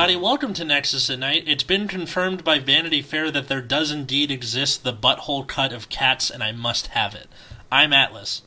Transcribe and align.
everybody. 0.00 0.24
Welcome 0.24 0.54
to 0.54 0.64
Nexus 0.64 1.10
at 1.10 1.18
Night. 1.18 1.44
It's 1.46 1.62
been 1.62 1.86
confirmed 1.86 2.42
by 2.42 2.58
Vanity 2.58 3.02
Fair 3.02 3.30
that 3.32 3.48
there 3.48 3.60
does 3.60 3.90
indeed 3.90 4.30
exist 4.30 4.82
the 4.82 4.94
butthole 4.94 5.46
cut 5.46 5.74
of 5.74 5.90
cats, 5.90 6.30
and 6.30 6.42
I 6.42 6.52
must 6.52 6.86
have 6.86 7.14
it. 7.14 7.28
I'm 7.70 7.92
Atlas. 7.92 8.40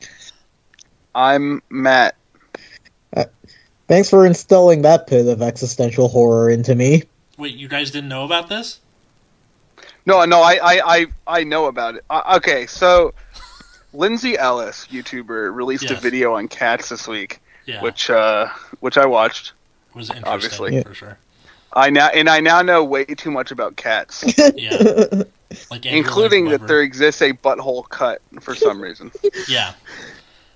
I'm 1.14 1.62
Matt. 1.70 2.16
Thanks 3.86 4.10
for 4.10 4.26
instilling 4.26 4.82
that 4.82 5.06
pit 5.06 5.28
of 5.28 5.42
existential 5.42 6.08
horror 6.08 6.50
into 6.50 6.74
me. 6.74 7.04
Wait, 7.38 7.54
you 7.54 7.68
guys 7.68 7.92
didn't 7.92 8.08
know 8.08 8.24
about 8.24 8.48
this? 8.48 8.80
No, 10.06 10.24
no, 10.24 10.40
I, 10.40 10.54
I, 10.60 10.80
I, 10.84 11.06
I 11.24 11.44
know 11.44 11.66
about 11.66 11.94
it. 11.94 12.04
Uh, 12.10 12.34
okay, 12.38 12.66
so 12.66 13.14
Lindsay 13.92 14.36
Ellis, 14.36 14.88
YouTuber, 14.90 15.54
released 15.54 15.88
a 15.88 15.94
video 15.94 16.34
on 16.34 16.48
cats 16.48 16.88
this 16.88 17.06
week, 17.06 17.40
Yeah, 17.64 17.80
which, 17.80 18.10
uh, 18.10 18.48
which 18.80 18.98
I 18.98 19.06
watched. 19.06 19.52
it 19.90 19.96
was 19.96 20.10
interesting 20.10 20.32
obviously. 20.32 20.74
Yeah. 20.74 20.82
for 20.82 20.94
sure. 20.94 21.18
I 21.74 21.90
now 21.90 22.08
and 22.08 22.28
I 22.28 22.40
now 22.40 22.62
know 22.62 22.84
way 22.84 23.04
too 23.04 23.30
much 23.30 23.50
about 23.50 23.76
cats, 23.76 24.24
Yeah, 24.54 25.24
like 25.70 25.86
including 25.86 26.48
that 26.50 26.66
there 26.66 26.82
exists 26.82 27.20
a 27.22 27.32
butthole 27.32 27.88
cut 27.88 28.22
for 28.40 28.54
some 28.54 28.80
reason. 28.80 29.10
Yeah. 29.48 29.74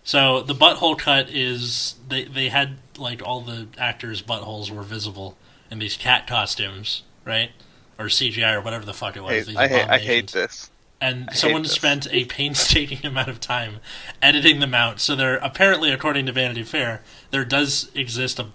So 0.04 0.41
the 0.41 0.54
butthole 0.54 0.98
cut 0.98 1.28
is 1.28 1.96
they 2.08 2.24
they 2.24 2.48
had 2.48 2.78
like 2.96 3.20
all 3.22 3.42
the 3.42 3.68
actors' 3.77 4.22
buttholes 4.22 4.70
were 4.70 4.82
visible 4.82 5.36
in 5.70 5.78
these 5.80 5.96
cat 5.96 6.27
costumes, 6.27 7.02
right? 7.24 7.50
Or 7.98 8.06
CGI 8.06 8.55
or 8.55 8.60
whatever 8.62 8.86
the 8.86 8.94
fuck 8.94 9.16
it 9.16 9.22
was. 9.22 9.32
Hey, 9.32 9.41
these 9.42 9.56
I, 9.56 9.69
hate, 9.69 9.88
I 9.88 9.98
hate 9.98 10.32
this. 10.32 10.70
And 11.00 11.28
hate 11.28 11.36
someone 11.36 11.62
this. 11.62 11.72
spent 11.72 12.06
a 12.10 12.24
painstaking 12.24 13.05
amount 13.05 13.28
of 13.28 13.38
time 13.41 13.80
editing 14.22 14.60
them 14.60 14.72
out. 14.72 14.98
So 14.98 15.14
there 15.14 15.36
apparently, 15.36 15.92
according 15.92 16.27
to 16.27 16.32
Vanity 16.32 16.62
Fair, 16.62 17.03
there 17.30 17.44
does 17.44 17.91
exist 17.94 18.38
a 18.38 18.47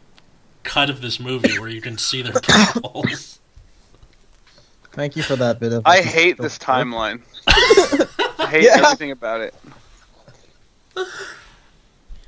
cut 0.64 0.90
of 0.90 1.02
this 1.02 1.20
movie 1.20 1.60
where 1.60 1.70
you 1.70 1.82
can 1.82 1.98
see 1.98 2.22
their 2.22 2.34
buttholes. 2.34 3.38
Thank 4.92 5.16
you 5.16 5.24
for 5.24 5.36
that 5.38 5.60
bit 5.60 5.74
of. 5.74 5.84
I 5.86 6.02
hate 6.02 6.38
this 6.38 6.58
timeline. 6.60 7.22
I 7.48 8.48
hate 8.48 8.64
Yeah. 8.64 8.78
everything 8.84 9.12
about 9.12 9.42
it. 9.42 9.56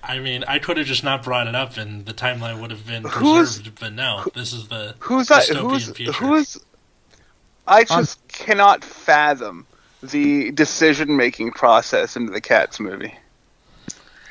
I 0.04 0.20
mean, 0.20 0.44
I 0.48 0.60
could 0.60 0.78
have 0.78 0.86
just 0.86 1.04
not 1.04 1.24
brought 1.24 1.48
it 1.48 1.56
up, 1.56 1.78
and 1.78 2.06
the 2.06 2.14
timeline 2.14 2.62
would 2.62 2.70
have 2.72 2.86
been 2.86 3.04
Who's- 3.04 3.58
preserved. 3.58 3.80
But 3.80 3.94
no, 3.94 4.24
this 4.36 4.54
is 4.54 4.68
the 4.68 4.96
Who's 5.00 5.28
that? 5.30 5.44
dystopian 5.44 5.70
Who's 5.72 5.90
future. 5.92 6.12
who's? 6.14 6.58
I 7.68 7.84
just 7.84 8.26
cannot 8.28 8.84
fathom 8.84 9.66
the 10.04 10.52
decision-making 10.52 11.52
process 11.52 12.16
into 12.16 12.32
the 12.32 12.42
Cats 12.42 12.80
movie. 12.80 13.16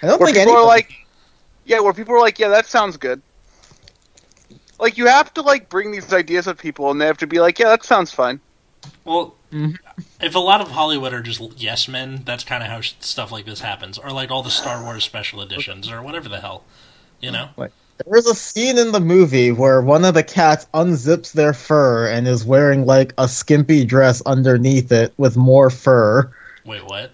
I 0.02 0.06
don't 0.06 0.20
Where 0.20 0.27
think 0.27 0.36
people 0.39 0.52
anyone. 0.52 0.62
are 0.62 0.66
like, 0.66 0.92
yeah, 1.64 1.80
where 1.80 1.92
people 1.92 2.14
are 2.14 2.20
like, 2.20 2.39
yeah, 2.39 2.48
that 2.48 2.66
sounds 2.66 2.96
good. 2.96 3.20
Like 4.78 4.98
you 4.98 5.06
have 5.06 5.33
to 5.34 5.42
like 5.42 5.69
bring 5.69 5.92
these 5.92 6.12
ideas 6.12 6.47
up 6.48 6.58
people, 6.58 6.91
and 6.91 7.00
they 7.00 7.06
have 7.06 7.19
to 7.19 7.27
be 7.27 7.41
like, 7.41 7.58
yeah, 7.58 7.69
that 7.69 7.84
sounds 7.84 8.11
fine. 8.11 8.41
Well, 9.05 9.34
Mhm. 9.53 9.77
if 10.20 10.34
a 10.34 10.39
lot 10.39 10.61
of 10.61 10.69
Hollywood 10.72 11.14
are 11.14 11.22
just 11.22 11.41
yes 11.56 11.86
men, 11.89 12.22
that's 12.25 12.44
kind 12.44 12.62
of 12.62 12.69
how 12.69 12.80
stuff 12.80 13.30
like 13.33 13.47
this 13.47 13.61
happens, 13.61 13.98
or 13.98 14.11
like 14.11 14.30
all 14.30 14.42
the 14.42 14.50
Star 14.50 14.83
Wars 14.83 15.05
special 15.05 15.41
editions, 15.41 15.91
or 15.91 16.02
whatever 16.02 16.28
the 16.28 16.41
hell, 16.41 16.64
you 17.20 17.30
know. 17.30 17.48
There's 18.06 18.27
a 18.27 18.34
scene 18.34 18.77
in 18.77 18.91
the 18.91 19.00
movie 19.00 19.52
where 19.52 19.80
one 19.80 20.05
of 20.05 20.14
the 20.14 20.25
cats 20.25 20.67
unzips 20.75 21.33
their 21.33 21.52
fur 21.55 22.08
and 22.08 22.27
is 22.27 22.45
wearing 22.45 22.84
like 22.86 23.14
a 23.17 23.28
skimpy 23.28 23.84
dress 23.84 24.20
underneath 24.27 24.91
it 24.91 25.14
with 25.17 25.36
more 25.36 25.70
fur. 25.70 26.33
Wait, 26.64 26.84
what? 26.84 27.12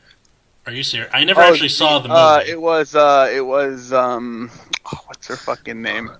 Are 0.66 0.72
you 0.72 0.82
serious? 0.82 1.10
I 1.12 1.24
never 1.24 1.42
Oh, 1.42 1.52
actually 1.52 1.68
saw 1.68 1.98
the 1.98 2.08
movie. 2.08 2.18
Uh, 2.20 2.40
it 2.46 2.60
was 2.60 2.94
uh, 2.94 3.30
it 3.32 3.42
was 3.42 3.92
um, 3.92 4.50
oh, 4.86 4.98
what's 5.06 5.26
her 5.28 5.36
fucking 5.36 5.82
name? 5.82 6.10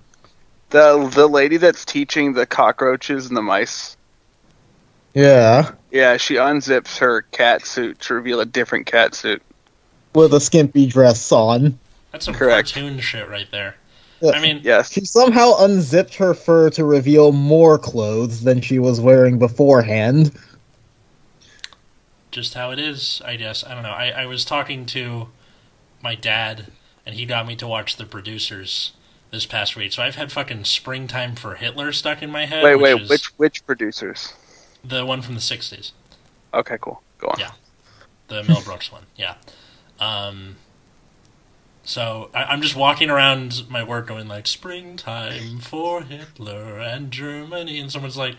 The 0.71 1.09
the 1.13 1.27
lady 1.27 1.57
that's 1.57 1.85
teaching 1.85 2.33
the 2.33 2.45
cockroaches 2.45 3.27
and 3.27 3.35
the 3.37 3.41
mice. 3.41 3.95
Yeah, 5.13 5.71
Yeah, 5.91 6.15
she 6.15 6.35
unzips 6.35 6.97
her 6.99 7.23
cat 7.23 7.65
suit 7.67 7.99
to 8.01 8.13
reveal 8.13 8.39
a 8.39 8.45
different 8.45 8.85
cat 8.85 9.13
suit. 9.13 9.41
with 10.15 10.33
a 10.33 10.39
skimpy 10.39 10.85
dress 10.87 11.31
on. 11.33 11.77
that's 12.11 12.23
some 12.25 12.33
correct. 12.33 12.73
cartoon 12.73 12.97
shit 13.01 13.27
right 13.29 13.47
there. 13.51 13.75
Yeah. 14.21 14.31
I 14.31 14.39
mean, 14.41 14.61
Yes. 14.63 14.91
She 14.93 15.03
somehow 15.03 15.53
unzipped 15.59 16.15
her 16.15 16.33
fur 16.33 16.69
to 16.71 16.85
reveal 16.85 17.31
more 17.33 17.77
clothes 17.77 18.43
than 18.43 18.61
she 18.61 18.79
was 18.79 19.01
wearing 19.01 19.37
beforehand. 19.39 20.31
just 22.31 22.53
how 22.53 22.71
it 22.71 22.79
is, 22.79 23.21
I 23.25 23.35
guess. 23.35 23.65
I 23.65 23.73
don't 23.73 23.83
know. 23.83 23.89
I, 23.89 24.09
I 24.09 24.25
was 24.25 24.45
talking 24.45 24.85
to 24.87 25.27
my 26.01 26.15
dad, 26.15 26.67
and 27.05 27.15
he 27.15 27.25
got 27.25 27.45
me 27.45 27.55
to 27.57 27.67
watch 27.67 27.97
The 27.97 28.05
Producers 28.05 28.93
this 29.31 29.45
past 29.45 29.75
week. 29.75 29.93
So 29.93 30.03
I've 30.03 30.15
had 30.15 30.31
fucking 30.31 30.65
Springtime 30.65 31.35
for 31.35 31.55
Hitler 31.55 31.91
stuck 31.91 32.21
in 32.21 32.29
my 32.29 32.45
head. 32.45 32.63
Wait, 32.63 32.75
which 32.75 32.95
wait, 32.99 33.09
which 33.09 33.25
which 33.37 33.65
producers? 33.65 34.33
the 34.83 35.05
one 35.05 35.21
from 35.21 35.35
the 35.35 35.41
'60s. 35.41 35.91
Okay, 36.53 36.77
cool. 36.81 37.01
Go 37.17 37.27
on. 37.27 37.39
Yeah. 37.39 37.51
the 38.27 38.43
Mel 38.43 38.61
Brooks 38.63 38.91
one. 38.91 39.03
Yeah. 39.15 39.35
Um, 39.99 40.57
so 41.83 42.29
I, 42.33 42.43
I'm 42.45 42.61
just 42.61 42.75
walking 42.75 43.09
around 43.09 43.69
my 43.69 43.83
work 43.83 44.07
going 44.07 44.27
like 44.27 44.47
springtime 44.47 45.59
for 45.59 46.01
Hitler 46.03 46.79
and 46.79 47.11
Germany, 47.11 47.79
and 47.79 47.91
someone's 47.91 48.17
like, 48.17 48.35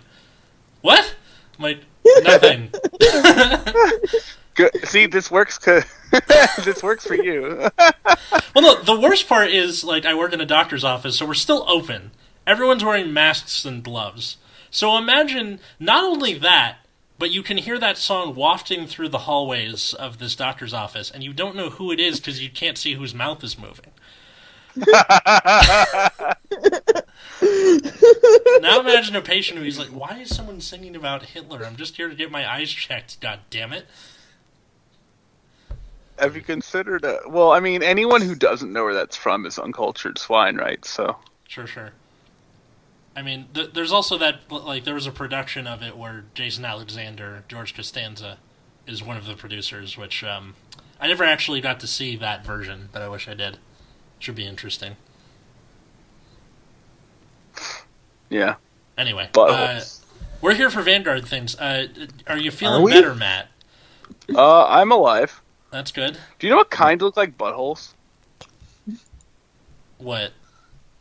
"What?" 0.81 1.15
I'm 1.59 1.63
like, 1.63 1.81
"Nothing." 2.23 2.71
Good. 4.55 4.87
See, 4.87 5.07
this 5.07 5.31
works. 5.31 5.59
this 6.65 6.83
works 6.83 7.07
for 7.07 7.15
you. 7.15 7.69
well, 8.55 8.63
no. 8.63 8.83
The 8.83 8.99
worst 9.01 9.29
part 9.29 9.51
is 9.51 9.83
like 9.85 10.05
I 10.05 10.15
work 10.15 10.33
in 10.33 10.41
a 10.41 10.47
doctor's 10.47 10.85
office, 10.85 11.17
so 11.17 11.27
we're 11.27 11.35
still 11.35 11.65
open. 11.69 12.11
Everyone's 12.47 12.85
wearing 12.85 13.13
masks 13.13 13.65
and 13.65 13.83
gloves. 13.83 14.37
So 14.71 14.97
imagine 14.97 15.61
not 15.79 16.05
only 16.05 16.35
that, 16.35 16.79
but 17.19 17.31
you 17.31 17.43
can 17.43 17.59
hear 17.59 17.79
that 17.79 17.99
song 17.99 18.35
wafting 18.35 18.87
through 18.87 19.11
the 19.11 19.19
hallways 19.19 19.95
of 19.95 20.19
this 20.19 20.35
doctor's 20.35 20.75
office, 20.75 21.11
and 21.11 21.23
you 21.23 21.33
don't 21.33 21.57
know 21.57 21.71
who 21.71 21.93
it 21.93 22.01
is 22.01 22.19
because 22.19 22.43
you 22.43 22.51
can't 22.51 22.79
see 22.79 22.95
whose 22.95 23.15
mouth 23.15 23.45
is 23.45 23.59
moving. 23.59 23.93
Now 28.61 28.81
imagine 28.81 29.17
a 29.17 29.21
patient 29.23 29.59
who's 29.59 29.79
like, 29.79 29.89
"Why 29.89 30.21
is 30.21 30.35
someone 30.35 30.61
singing 30.61 30.95
about 30.95 31.25
Hitler? 31.25 31.65
I'm 31.65 31.77
just 31.77 31.97
here 31.97 32.09
to 32.09 32.15
get 32.15 32.31
my 32.31 32.51
eyes 32.51 32.71
checked. 32.71 33.21
God 33.21 33.41
damn 33.51 33.73
it!" 33.73 33.87
Have 36.23 36.37
you 36.37 36.43
considered? 36.43 37.05
Uh, 37.05 37.19
well, 37.27 37.51
I 37.51 37.59
mean, 37.59 37.83
anyone 37.83 38.23
who 38.23 38.37
doesn't 38.37 38.73
know 38.73 38.85
where 38.85 38.95
that's 38.95 39.17
from 39.17 39.45
is 39.45 39.59
uncultured 39.59 40.19
swine, 40.19 40.57
right? 40.57 40.83
So. 40.85 41.17
Sure, 41.49 41.67
sure. 41.67 41.91
I 43.17 43.23
mean, 43.23 43.47
th- 43.53 43.73
there's 43.75 43.91
also 43.91 44.17
that 44.19 44.51
like 44.51 44.85
there 44.85 44.95
was 44.95 45.07
a 45.09 45.11
production 45.11 45.67
of 45.67 45.83
it 45.83 45.97
where 45.97 46.25
Jason 46.35 46.65
Alexander, 46.65 47.43
George 47.49 47.75
Costanza, 47.75 48.39
is 48.87 49.03
one 49.03 49.17
of 49.17 49.27
the 49.27 49.35
producers. 49.35 49.99
Which 49.99 50.23
um, 50.23 50.55
I 51.01 51.09
never 51.09 51.25
actually 51.25 51.61
got 51.61 51.81
to 51.81 51.89
see 51.89 52.17
that 52.17 52.47
version, 52.47 52.89
but 52.93 53.03
I 53.03 53.09
wish 53.09 53.29
I 53.29 53.35
did. 53.35 53.59
Should 54.21 54.37
be 54.37 54.47
interesting. 54.47 54.97
Yeah. 58.31 58.55
Anyway, 58.97 59.29
uh, 59.37 59.81
we're 60.41 60.55
here 60.55 60.71
for 60.71 60.83
Vanguard 60.83 61.27
things. 61.27 61.59
Uh, 61.59 61.89
are 62.29 62.39
you 62.39 62.53
feeling 62.53 62.85
we? 62.85 62.93
better, 62.93 63.15
Matt? 63.15 63.49
Uh, 64.33 64.67
I'm 64.67 64.93
alive. 64.93 65.43
That's 65.73 65.91
good. 65.91 66.19
Do 66.39 66.47
you 66.47 66.51
know 66.53 66.59
what 66.59 66.71
kind 66.71 67.01
look 67.01 67.17
like 67.17 67.37
buttholes? 67.39 67.95
What? 69.99 70.33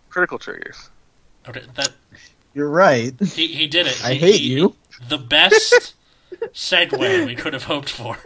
Critical 0.10 0.40
triggers. 0.40 0.90
Okay, 1.48 1.64
that 1.76 1.90
You're 2.54 2.70
right. 2.70 3.14
he 3.20 3.48
he 3.48 3.68
did 3.68 3.88
it. 3.88 4.02
I 4.04 4.14
He- 4.14 4.20
hate 4.20 4.40
he- 4.42 4.54
you. 4.54 4.76
The 5.10 5.18
best 5.18 5.96
segue 6.54 7.26
we 7.26 7.36
could 7.36 7.54
have 7.54 7.64
hoped 7.66 7.90
for. 7.90 8.18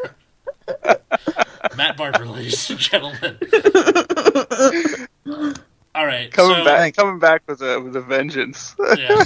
Matt 1.78 1.98
Barber, 1.98 2.26
ladies 2.26 2.70
and 2.70 2.80
gentlemen. 2.80 3.38
All 5.96 6.06
right, 6.06 6.32
Coming 6.32 6.58
so, 6.58 6.66
back, 6.66 6.94
coming 6.96 7.20
back 7.20 7.42
with 7.48 7.62
a 7.62 7.80
with 7.80 7.96
a 7.96 8.02
vengeance. 8.02 8.76
Yeah. 8.98 9.24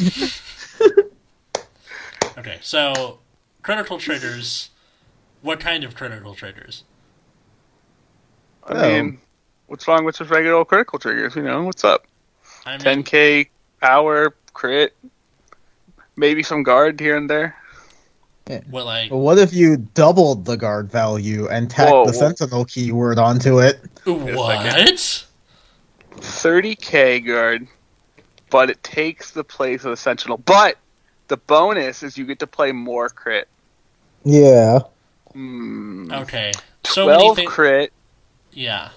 okay, 2.38 2.60
so 2.62 3.20
critical 3.64 3.98
triggers. 3.98 4.70
What 5.42 5.60
kind 5.60 5.84
of 5.84 5.96
critical 5.96 6.36
triggers? 6.36 6.84
I 8.68 8.74
Oh. 8.74 8.90
mean, 9.04 9.20
what's 9.68 9.88
wrong 9.88 10.06
with 10.06 10.18
just 10.18 10.30
regular 10.30 10.56
old 10.58 10.68
critical 10.68 11.00
triggers? 11.00 11.36
You 11.36 11.44
know, 11.44 11.64
what's 11.64 11.84
up? 11.84 12.06
I 12.66 12.72
mean, 12.72 12.80
10k 13.04 13.50
power 13.82 14.36
crit, 14.54 14.96
maybe 16.16 16.44
some 16.44 16.64
guard 16.64 17.00
here 17.00 17.16
and 17.18 17.30
there. 17.30 17.56
what 18.70 18.86
like 18.86 19.10
But 19.10 19.18
what 19.18 19.38
if 19.38 19.54
you 19.54 19.78
doubled 19.78 20.46
the 20.46 20.58
guard 20.58 20.92
value 20.92 21.48
and 21.48 21.70
tacked 21.70 21.92
Whoa, 21.92 22.06
the 22.06 22.12
whoa. 22.12 22.18
sentinel 22.20 22.66
keyword 22.66 23.18
onto 23.20 23.60
it? 23.60 23.80
what? 24.06 25.26
30k 26.18 27.26
guard, 27.26 27.68
but 28.50 28.70
it 28.70 28.82
takes 28.84 29.32
the 29.32 29.44
place 29.44 29.86
of 29.86 29.92
the 29.92 29.98
sentinel. 29.98 30.38
But 30.40 30.78
the 31.28 31.38
bonus 31.38 32.04
is 32.04 32.18
you 32.18 32.26
get 32.26 32.40
to 32.40 32.48
play 32.48 32.72
more 32.72 33.08
crit. 33.10 33.48
Yeah. 34.26 34.80
Hmm. 35.34 36.12
Okay, 36.12 36.52
so 36.84 37.06
many 37.06 37.20
12 37.20 37.36
things. 37.38 37.50
crit. 37.52 37.94
Yeah. 38.54 38.90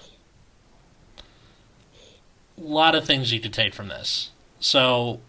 A 2.57 2.61
lot 2.61 2.95
of 2.95 3.05
things 3.05 3.33
you 3.33 3.39
could 3.39 3.53
take 3.53 3.73
from 3.73 3.87
this. 3.87 4.29
So, 4.59 5.19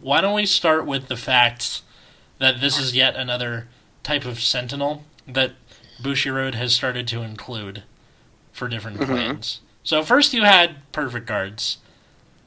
why 0.00 0.20
don't 0.20 0.34
we 0.34 0.46
start 0.46 0.86
with 0.86 1.08
the 1.08 1.16
fact 1.16 1.82
that 2.38 2.60
this 2.60 2.78
is 2.78 2.94
yet 2.94 3.16
another 3.16 3.68
type 4.02 4.24
of 4.24 4.40
sentinel 4.40 5.04
that 5.26 5.52
Bushiroad 6.02 6.54
has 6.54 6.74
started 6.74 7.08
to 7.08 7.22
include 7.22 7.84
for 8.52 8.68
different 8.68 8.98
Mhm. 9.00 9.06
clans. 9.06 9.60
So 9.82 10.02
first 10.02 10.32
you 10.34 10.44
had 10.44 10.76
perfect 10.92 11.26
guards, 11.26 11.78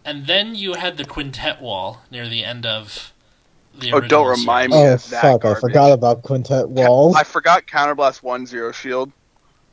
and 0.06 0.28
then 0.28 0.56
you 0.56 0.76
had 0.76 0.98
the 0.98 1.06
quintet 1.06 1.62
wall 1.62 2.02
near 2.12 2.28
the 2.28 2.44
end 2.44 2.66
of 2.66 3.12
the 3.74 3.92
Oh, 3.92 4.00
don't 4.00 4.26
original 4.26 4.26
remind 4.28 4.74
series. 4.74 4.84
me. 4.86 4.90
Oh 4.90 4.94
of 4.94 5.10
that 5.10 5.22
fuck! 5.42 5.46
I 5.46 5.60
forgot 5.60 5.92
about 5.92 6.24
quintet 6.24 6.70
walls. 6.70 7.16
I 7.16 7.24
forgot 7.24 7.66
Counterblast 7.68 8.22
one 8.24 8.46
zero 8.46 8.72
shield. 8.72 9.12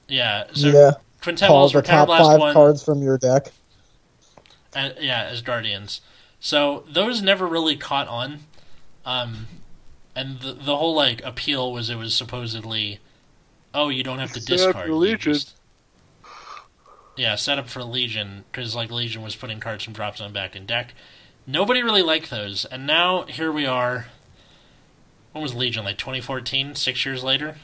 Yeah, 0.09 0.45
so 0.53 0.69
yeah, 0.69 0.91
quintet 1.25 1.49
call 1.49 1.57
walls 1.57 1.73
the 1.73 1.79
were 1.79 1.83
top 1.83 2.09
Counterblast 2.09 2.19
five 2.19 2.41
1, 2.41 2.53
cards 2.55 2.85
from 2.85 3.03
your 3.03 3.19
deck. 3.19 3.49
uh, 4.77 4.91
yeah, 5.01 5.25
as 5.25 5.43
guardians. 5.43 6.01
So 6.41 6.85
those 6.89 7.23
never 7.23 7.47
really 7.47 7.77
caught 7.77 8.07
on, 8.09 8.41
um, 9.05 9.47
and 10.15 10.41
the 10.41 10.53
the 10.53 10.77
whole 10.77 10.95
like 10.95 11.23
appeal 11.25 11.73
was 11.73 11.91
it 11.91 11.97
was 11.97 12.15
supposedly, 12.15 13.01
oh, 13.73 13.89
you 13.89 14.03
don't 14.03 14.19
have 14.19 14.33
to 14.33 14.41
Set 14.41 14.57
discard. 14.59 14.87
your 14.87 14.97
Legion. 14.97 15.33
just- 15.33 15.57
yeah, 17.17 17.37
set 17.37 17.59
up 17.59 17.69
for 17.69 17.83
Legion 17.85 18.45
because 18.51 18.75
like 18.75 18.91
Legion 18.91 19.23
was 19.23 19.37
putting 19.37 19.61
cards 19.61 19.85
from 19.85 19.93
drop 19.93 20.17
zone 20.17 20.33
back 20.33 20.57
in 20.57 20.67
deck. 20.67 20.95
Nobody 21.47 21.83
really 21.83 22.03
liked 22.03 22.29
those, 22.31 22.65
and 22.65 22.87
now 22.87 23.23
here 23.25 23.53
we 23.53 23.67
are. 23.67 24.07
When 25.33 25.43
was 25.43 25.55
Legion? 25.55 25.85
Like 25.85 25.99
2014, 25.99 26.75
six 26.75 27.05
years 27.05 27.23
later. 27.23 27.57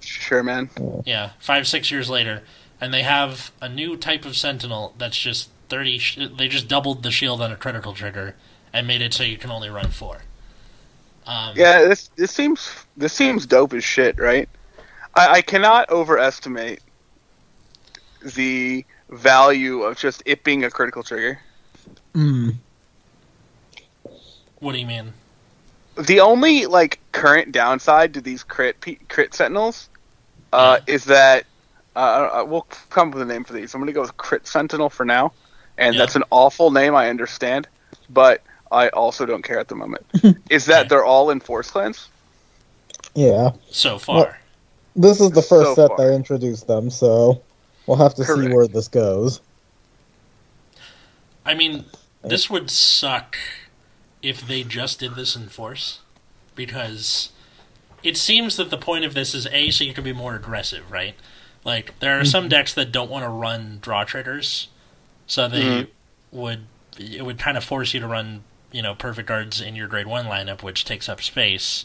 Sure, 0.00 0.42
man. 0.42 0.70
Yeah, 1.04 1.30
five 1.38 1.66
six 1.66 1.90
years 1.90 2.08
later, 2.10 2.42
and 2.80 2.92
they 2.94 3.02
have 3.02 3.52
a 3.60 3.68
new 3.68 3.96
type 3.96 4.24
of 4.24 4.36
Sentinel 4.36 4.94
that's 4.98 5.18
just 5.18 5.50
thirty. 5.68 5.98
Sh- 5.98 6.18
they 6.36 6.48
just 6.48 6.68
doubled 6.68 7.02
the 7.02 7.10
shield 7.10 7.40
on 7.40 7.52
a 7.52 7.56
critical 7.56 7.92
trigger 7.92 8.34
and 8.72 8.86
made 8.86 9.02
it 9.02 9.12
so 9.12 9.22
you 9.22 9.36
can 9.36 9.50
only 9.50 9.68
run 9.68 9.90
four. 9.90 10.22
Um, 11.26 11.54
Yeah, 11.56 11.82
this 11.82 12.08
this 12.16 12.30
seems 12.30 12.84
this 12.96 13.12
seems 13.12 13.46
dope 13.46 13.74
as 13.74 13.84
shit, 13.84 14.18
right? 14.18 14.48
I, 15.14 15.28
I 15.28 15.42
cannot 15.42 15.90
overestimate 15.90 16.80
the 18.34 18.84
value 19.10 19.82
of 19.82 19.96
just 19.96 20.22
it 20.26 20.44
being 20.44 20.64
a 20.64 20.70
critical 20.70 21.02
trigger. 21.02 21.40
Mm. 22.14 22.54
What 24.60 24.72
do 24.72 24.78
you 24.78 24.86
mean? 24.86 25.12
The 25.98 26.20
only 26.20 26.66
like 26.66 27.00
current 27.12 27.52
downside 27.52 28.14
to 28.14 28.20
these 28.20 28.42
crit 28.42 28.76
crit 29.08 29.34
sentinels 29.34 29.88
uh, 30.52 30.78
is 30.86 31.04
that 31.06 31.44
uh, 31.96 31.98
uh, 31.98 32.44
we'll 32.46 32.66
come 32.90 33.08
up 33.08 33.14
with 33.14 33.22
a 33.22 33.26
name 33.26 33.44
for 33.44 33.52
these. 33.52 33.74
I'm 33.74 33.80
gonna 33.80 33.92
go 33.92 34.02
with 34.02 34.16
crit 34.16 34.46
sentinel 34.46 34.90
for 34.90 35.04
now, 35.04 35.32
and 35.78 35.94
Yeah. 35.94 35.98
that's 36.00 36.16
an 36.16 36.24
awful 36.30 36.70
name. 36.70 36.94
I 36.94 37.08
understand, 37.10 37.68
but 38.08 38.42
I 38.70 38.88
also 38.90 39.26
don't 39.26 39.42
care 39.42 39.58
at 39.58 39.68
the 39.68 39.74
moment. 39.74 40.06
is 40.50 40.66
that 40.66 40.80
Okay. 40.80 40.88
they're 40.88 41.04
all 41.04 41.30
in 41.30 41.40
force 41.40 41.70
clans? 41.70 42.08
Yeah, 43.14 43.50
So 43.70 43.98
far, 43.98 44.16
Well- 44.16 44.34
this 44.94 45.20
is 45.20 45.30
the 45.32 45.42
first 45.42 45.70
So 45.70 45.74
set 45.74 45.88
far. 45.88 45.96
that 45.98 46.14
introduced 46.14 46.68
them, 46.68 46.90
so 46.90 47.42
we'll 47.86 47.96
have 47.96 48.14
to 48.14 48.24
see 48.24 48.48
where 48.54 48.68
this 48.68 48.86
goes. 48.86 49.40
I 51.44 51.54
mean, 51.54 51.86
this 52.22 52.48
would 52.50 52.70
suck 52.70 53.36
if 54.22 54.46
they 54.46 54.62
just 54.62 55.00
did 55.00 55.14
this 55.16 55.34
in 55.34 55.48
force, 55.48 56.00
because 56.54 57.30
it 58.02 58.16
seems 58.16 58.56
that 58.56 58.70
the 58.70 58.76
point 58.78 59.04
of 59.04 59.14
this 59.14 59.34
is 59.34 59.46
a 59.50 59.70
so 59.70 59.82
you 59.84 59.94
can 59.94 60.04
be 60.04 60.12
more 60.12 60.34
aggressive, 60.36 60.90
right? 60.90 61.14
Like 61.64 61.98
there 62.00 62.18
are 62.18 62.24
some 62.24 62.48
decks 62.48 62.72
that 62.74 62.92
don't 62.92 63.10
want 63.10 63.24
to 63.24 63.28
run 63.28 63.78
draw 63.82 64.04
traders, 64.04 64.68
so 65.26 65.48
they 65.48 65.84
Mhm. 65.84 65.88
would 66.32 66.66
it 66.98 67.24
would 67.24 67.38
kind 67.38 67.56
of 67.56 67.64
force 67.64 67.94
you 67.94 68.00
to 68.00 68.06
run 68.06 68.44
you 68.72 68.82
know 68.82 68.94
perfect 68.94 69.28
guards 69.28 69.60
in 69.60 69.76
your 69.76 69.88
grade 69.88 70.06
one 70.06 70.26
lineup, 70.26 70.62
which 70.62 70.84
takes 70.84 71.08
up 71.08 71.22
space. 71.22 71.84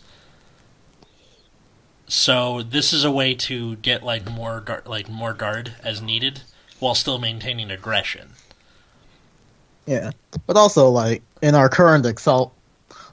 So 2.08 2.62
this 2.64 2.94
is 2.94 3.04
a 3.04 3.12
way 3.12 3.34
to 3.36 3.76
get 3.78 4.04
like 4.04 4.26
more 4.30 4.62
guard, 4.62 4.86
like 4.88 5.10
more 5.10 5.34
guard 5.34 5.76
as 5.84 6.02
needed, 6.02 6.42
while 6.80 6.96
still 6.96 7.18
maintaining 7.20 7.72
aggression. 7.72 8.36
Yeah, 9.86 10.12
but 10.48 10.58
also 10.58 10.90
like 10.90 11.24
in 11.42 11.56
our 11.56 11.70
current 11.70 12.06
Accel 12.06 12.52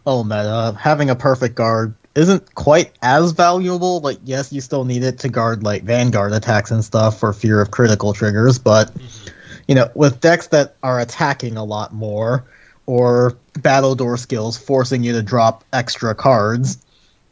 oh 0.06 0.25
meta, 0.25 0.76
having 0.79 1.11
a 1.11 1.17
perfect 1.17 1.55
guard 1.55 1.94
isn't 2.14 2.55
quite 2.55 2.93
as 3.03 3.32
valuable. 3.32 4.00
Like, 4.00 4.19
yes, 4.25 4.53
you 4.53 4.61
still 4.61 4.85
need 4.85 5.03
it 5.03 5.20
to 5.20 5.29
guard 5.29 5.62
like 5.62 5.82
Vanguard 5.82 6.32
attacks 6.32 6.70
and 6.70 6.85
stuff 6.85 7.20
for 7.20 7.32
fear 7.32 7.61
of 7.61 7.70
critical 7.70 8.12
triggers, 8.12 8.59
but 8.59 8.93
mm-hmm. 8.94 9.29
you 9.69 9.75
know, 9.75 9.91
with 9.94 10.20
decks 10.20 10.49
that 10.49 10.76
are 10.82 11.00
attacking 11.00 11.56
a 11.56 11.64
lot 11.64 11.93
more 11.93 12.44
or 12.87 13.37
battle 13.55 13.94
door 13.94 14.17
skills 14.17 14.59
forcing 14.59 15.05
you 15.05 15.12
to 15.12 15.23
drop 15.23 15.64
extra 15.73 16.14
cards, 16.14 16.85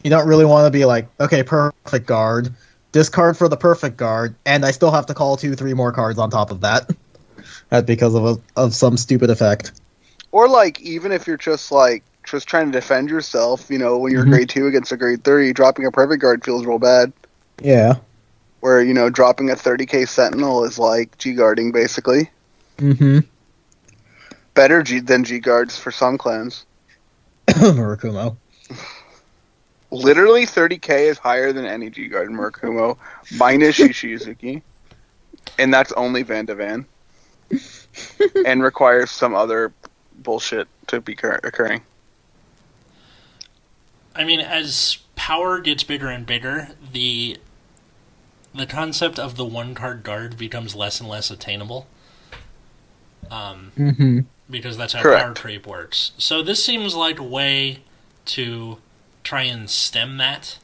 you 0.03 0.11
don't 0.11 0.27
really 0.27 0.45
want 0.45 0.67
to 0.67 0.71
be 0.71 0.85
like, 0.85 1.09
okay, 1.19 1.43
perfect 1.43 2.07
guard, 2.07 2.55
discard 2.93 3.37
for 3.37 3.49
the 3.49 3.57
perfect 3.57 3.97
guard, 3.97 4.35
and 4.47 4.65
I 4.65 4.71
still 4.71 4.91
have 4.91 5.07
to 5.07 5.15
call 5.15 5.37
two, 5.37 5.55
three 5.55 5.75
more 5.75 5.93
cards 5.93 6.19
on 6.19 6.31
top 6.31 6.51
of 6.51 6.63
that. 6.63 6.91
That 7.71 7.87
because 7.87 8.17
of 8.17 8.25
a, 8.25 8.37
of 8.57 8.75
some 8.75 8.97
stupid 8.97 9.31
effect. 9.31 9.71
Or 10.33 10.49
like 10.49 10.81
even 10.81 11.13
if 11.13 11.29
you're 11.29 11.37
just 11.37 11.71
like 11.71 12.03
just 12.25 12.47
trying 12.49 12.67
to 12.67 12.73
defend 12.73 13.09
yourself, 13.11 13.71
you 13.71 13.79
know, 13.79 13.99
when 13.99 14.13
you're 14.13 14.25
Mhm. 14.25 14.31
grade 14.31 14.49
two 14.49 14.67
against 14.67 14.93
a 14.93 14.97
grade 14.97 15.25
three, 15.25 15.53
dropping 15.53 15.87
a 15.87 15.91
perfect 15.91 16.21
guard 16.23 16.45
feels 16.45 16.65
real 16.67 16.79
bad. 16.79 17.13
Yeah. 17.63 17.97
Where 18.61 18.83
you 18.83 18.93
know 18.95 19.09
dropping 19.11 19.51
a 19.51 19.57
30k 19.57 20.05
sentinel 20.07 20.65
is 20.65 20.79
like 20.79 21.17
G 21.19 21.33
guarding 21.35 21.73
basically. 21.73 22.31
Mm-hmm. 22.79 23.21
Better 24.55 24.83
G 24.83 25.01
than 25.01 25.25
G 25.25 25.39
guards 25.39 25.79
for 25.79 25.91
some 25.91 26.19
clans. 26.19 26.67
Murakumo. 27.49 28.37
Literally 29.91 30.47
30k 30.47 31.09
is 31.09 31.19
higher 31.19 31.53
than 31.53 31.65
any 31.65 31.91
G 31.91 32.09
guard 32.09 32.29
in 32.31 32.37
Murakumo, 32.37 32.97
minus 33.37 33.77
Shishizuki, 33.79 34.63
and 35.59 35.73
that's 35.75 35.91
only 35.93 36.23
Van 36.23 36.45
de 36.45 36.55
Van, 36.55 36.87
and 38.47 38.63
requires 38.63 39.11
some 39.11 39.35
other 39.35 39.73
bullshit 40.23 40.69
to 40.89 41.01
be 41.01 41.15
cur- 41.17 41.41
occurring. 41.43 41.81
I 44.15 44.25
mean, 44.25 44.41
as 44.41 44.99
power 45.17 45.61
gets 45.61 45.85
bigger 45.85 46.09
and 46.09 46.27
bigger, 46.27 46.71
the 46.93 47.39
the 48.55 48.67
concept 48.67 49.19
of 49.19 49.37
the 49.37 49.45
one 49.45 49.75
card 49.75 50.03
guard 50.03 50.37
becomes 50.37 50.75
less 50.75 51.01
and 51.01 51.09
less 51.09 51.31
attainable. 51.31 51.87
Um, 53.31 53.71
Mm-hmm. 53.79 54.21
because 54.51 54.77
that's 54.77 54.93
how 54.93 55.03
Correct. 55.03 55.23
power 55.23 55.35
creep 55.35 55.67
works. 55.67 56.11
So 56.19 56.43
this 56.43 56.65
seems 56.65 56.97
like 56.97 57.21
a 57.21 57.25
way 57.25 57.79
to 58.27 58.79
try 59.23 59.43
and 59.43 59.71
stem 59.71 60.17
that 60.19 60.59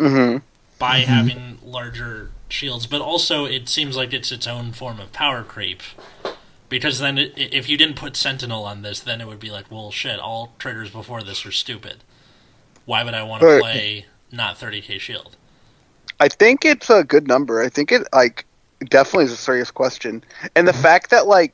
hmm 0.00 0.36
by 0.78 1.00
Mhm. 1.00 1.04
having 1.06 1.58
larger 1.64 2.30
shields, 2.48 2.86
but 2.86 3.00
also 3.00 3.46
it 3.46 3.68
seems 3.68 3.96
like 3.96 4.12
it's 4.12 4.30
its 4.30 4.46
own 4.46 4.72
form 4.72 5.00
of 5.00 5.12
power 5.12 5.42
creep. 5.42 5.82
Because 6.68 6.98
then, 6.98 7.16
it, 7.18 7.32
if 7.36 7.68
you 7.68 7.76
didn't 7.76 7.96
put 7.96 8.16
Sentinel 8.16 8.64
on 8.64 8.82
this, 8.82 9.00
then 9.00 9.20
it 9.20 9.26
would 9.26 9.40
be 9.40 9.50
like, 9.50 9.70
well, 9.70 9.90
shit, 9.90 10.18
all 10.20 10.52
triggers 10.58 10.90
before 10.90 11.22
this 11.22 11.44
are 11.46 11.52
stupid. 11.52 11.98
Why 12.84 13.02
would 13.04 13.14
I 13.14 13.22
want 13.22 13.42
to 13.42 13.58
play 13.60 14.06
not 14.30 14.58
30k 14.58 14.98
shield? 15.00 15.36
I 16.20 16.28
think 16.28 16.64
it's 16.64 16.90
a 16.90 17.04
good 17.04 17.26
number. 17.28 17.62
I 17.62 17.68
think 17.68 17.92
it 17.92 18.06
like 18.12 18.44
definitely 18.88 19.24
is 19.26 19.32
a 19.32 19.36
serious 19.36 19.70
question, 19.70 20.24
and 20.56 20.66
the 20.66 20.72
fact 20.72 21.10
that 21.10 21.26
like 21.26 21.52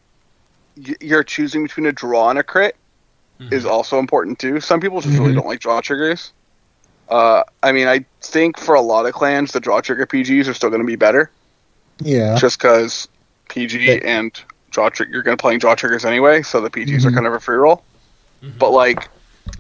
y- 0.77 0.95
you're 1.01 1.25
choosing 1.25 1.65
between 1.65 1.87
a 1.87 1.93
draw 1.93 2.31
and 2.31 2.39
a 2.39 2.43
crit 2.43 2.77
is 3.51 3.65
Mhm. 3.65 3.71
also 3.71 3.99
important 3.99 4.39
too. 4.39 4.61
Some 4.61 4.81
people 4.81 5.01
just 5.01 5.19
really 5.19 5.33
Mhm. 5.33 5.37
don't 5.37 5.47
like 5.47 5.61
draw 5.61 5.81
triggers. 5.81 6.33
Uh, 7.09 7.43
I 7.63 7.73
mean, 7.73 7.89
I 7.89 8.05
think 8.23 8.59
for 8.59 8.75
a 8.75 8.81
lot 8.81 9.05
of 9.07 9.13
clans, 9.13 9.53
the 9.53 9.61
draw 9.61 9.81
trigger 9.81 10.07
PGs 10.07 10.49
are 10.49 10.55
still 10.55 10.71
going 10.71 10.81
to 10.81 10.87
be 10.87 10.97
better, 10.97 11.31
Yeah. 11.99 12.37
just 12.37 12.59
because 12.59 13.07
PG 13.51 13.81
Yeah. 13.87 13.93
and 14.05 14.33
draw 14.75 14.91
trigger 14.91 15.13
you're 15.13 15.23
going 15.23 15.37
to 15.37 15.41
playing 15.41 15.61
draw 15.61 15.75
triggers 15.75 16.05
anyway, 16.05 16.43
so 16.43 16.61
the 16.61 16.69
PGs 16.69 17.05
are 17.07 17.11
Mhm. 17.11 17.15
kind 17.15 17.27
of 17.27 17.33
a 17.33 17.41
free 17.41 17.57
roll. 17.57 17.83
Mhm. 18.43 18.59
But 18.59 18.71
like, 18.71 19.09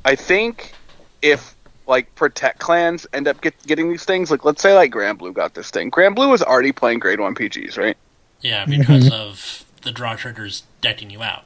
I 0.04 0.16
think 0.16 0.75
if 1.23 1.54
like 1.87 2.14
protect 2.14 2.59
clans 2.59 3.06
end 3.12 3.28
up 3.28 3.40
get, 3.40 3.54
getting 3.66 3.90
these 3.90 4.04
things, 4.04 4.30
like 4.30 4.44
let's 4.44 4.61
say 4.61 4.75
like 4.75 4.90
Granblue 4.92 5.33
got 5.33 5.54
this 5.54 5.71
thing. 5.71 5.90
Granblue 5.90 6.28
was 6.28 6.42
already 6.42 6.73
playing 6.73 6.99
grade 6.99 7.21
one 7.21 7.35
PGs, 7.35 7.78
right? 7.78 7.97
Yeah, 8.40 8.66
because 8.66 9.09
Mhm. 9.09 9.12
of 9.12 9.64
the 9.83 9.92
draw 9.92 10.16
triggers 10.16 10.64
decking 10.80 11.11
you 11.11 11.23
out. 11.23 11.44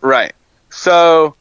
Right. 0.00 0.32
So 0.70 1.34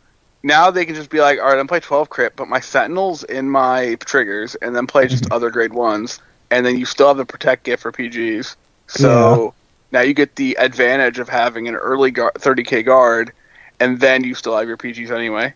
now 0.44 0.72
they 0.72 0.86
can 0.86 0.96
just 0.96 1.10
be 1.10 1.20
like, 1.20 1.40
all 1.40 1.46
right, 1.46 1.60
I'm 1.60 1.68
play 1.68 1.80
12 1.80 2.10
crit, 2.10 2.36
but 2.36 2.48
my 2.48 2.60
sentinels 2.60 3.24
in 3.24 3.50
my 3.50 3.96
triggers, 4.06 4.56
and 4.56 4.76
then 4.76 4.88
play 4.88 5.08
just 5.08 5.32
other 5.32 5.50
grade 5.50 5.74
ones, 5.74 6.20
and 6.52 6.66
then 6.66 6.78
you 6.78 6.86
still 6.86 7.08
have 7.10 7.18
the 7.18 7.26
protect 7.26 7.64
gift 7.66 7.84
for 7.84 7.92
PGs. 7.92 8.56
So 8.88 9.54
now 9.96 10.02
you 10.02 10.14
get 10.14 10.36
the 10.36 10.58
advantage 10.60 11.20
of 11.20 11.30
having 11.30 11.70
an 11.70 11.76
early 11.76 12.12
guard, 12.12 12.34
30k 12.36 12.86
guard, 12.86 13.32
and 13.80 13.98
then 14.00 14.26
you 14.26 14.36
still 14.36 14.56
have 14.58 14.68
your 14.68 14.76
PGs 14.76 15.10
anyway. 15.10 15.54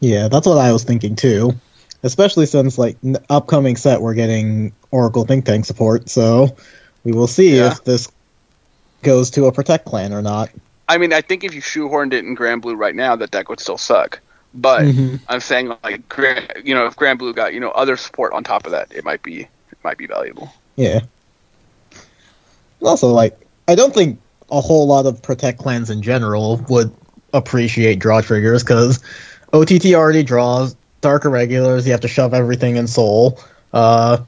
Yeah, 0.00 0.28
that's 0.28 0.46
what 0.46 0.56
I 0.56 0.72
was 0.72 0.84
thinking 0.84 1.14
too. 1.14 1.52
Especially 2.02 2.46
since 2.46 2.78
like 2.78 2.96
n- 3.04 3.18
upcoming 3.28 3.76
set 3.76 4.00
we're 4.00 4.14
getting 4.14 4.72
Oracle 4.90 5.24
Think 5.26 5.44
Tank 5.44 5.66
support, 5.66 6.08
so 6.08 6.56
we 7.04 7.12
will 7.12 7.26
see 7.26 7.56
Yeah. 7.58 7.72
if 7.72 7.84
this 7.84 8.10
goes 9.02 9.30
to 9.32 9.46
a 9.46 9.52
protect 9.52 9.84
clan 9.84 10.14
or 10.14 10.22
not. 10.22 10.48
I 10.88 10.96
mean, 10.96 11.12
I 11.12 11.20
think 11.20 11.44
if 11.44 11.54
you 11.54 11.60
shoehorned 11.60 12.14
it 12.14 12.24
in 12.24 12.34
Granblue 12.34 12.76
right 12.76 12.94
now, 12.94 13.16
that 13.16 13.30
deck 13.30 13.50
would 13.50 13.60
still 13.60 13.78
suck. 13.78 14.20
But 14.54 14.82
Mhm. 14.82 15.20
I'm 15.28 15.40
saying 15.40 15.74
like, 15.82 16.02
you 16.64 16.74
know, 16.74 16.86
if 16.86 16.96
Granblue 16.96 17.34
got 17.34 17.52
you 17.52 17.60
know 17.60 17.70
other 17.70 17.98
support 17.98 18.32
on 18.32 18.44
top 18.44 18.64
of 18.64 18.72
that, 18.72 18.88
it 18.94 19.04
might 19.04 19.22
be 19.22 19.40
it 19.40 19.78
might 19.82 19.98
be 19.98 20.06
valuable. 20.06 20.52
Yeah. 20.76 21.00
Also, 22.82 23.08
like, 23.08 23.38
I 23.68 23.74
don't 23.74 23.94
think 23.94 24.20
a 24.50 24.60
whole 24.60 24.86
lot 24.86 25.06
of 25.06 25.22
Protect 25.22 25.58
clans 25.58 25.90
in 25.90 26.02
general 26.02 26.58
would 26.68 26.92
appreciate 27.32 27.98
draw 27.98 28.20
triggers 28.20 28.62
because 28.62 29.02
OTT 29.52 29.86
already 29.94 30.22
draws. 30.22 30.76
Dark 31.00 31.24
Irregulars, 31.24 31.84
you 31.86 31.92
have 31.92 32.00
to 32.00 32.08
shove 32.08 32.32
everything 32.32 32.76
in 32.76 32.86
Soul. 32.86 33.38
Uh, 33.72 34.18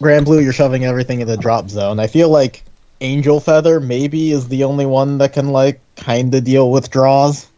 Granblue, 0.00 0.42
you're 0.42 0.52
shoving 0.52 0.84
everything 0.84 1.20
in 1.20 1.26
the 1.26 1.36
drop 1.36 1.70
zone. 1.70 1.98
I 1.98 2.06
feel 2.06 2.28
like 2.28 2.62
Angel 3.00 3.40
Feather 3.40 3.80
maybe 3.80 4.32
is 4.32 4.48
the 4.48 4.64
only 4.64 4.86
one 4.86 5.18
that 5.18 5.32
can, 5.32 5.48
like, 5.48 5.80
kind 5.96 6.34
of 6.34 6.44
deal 6.44 6.70
with 6.70 6.90
draws. 6.90 7.48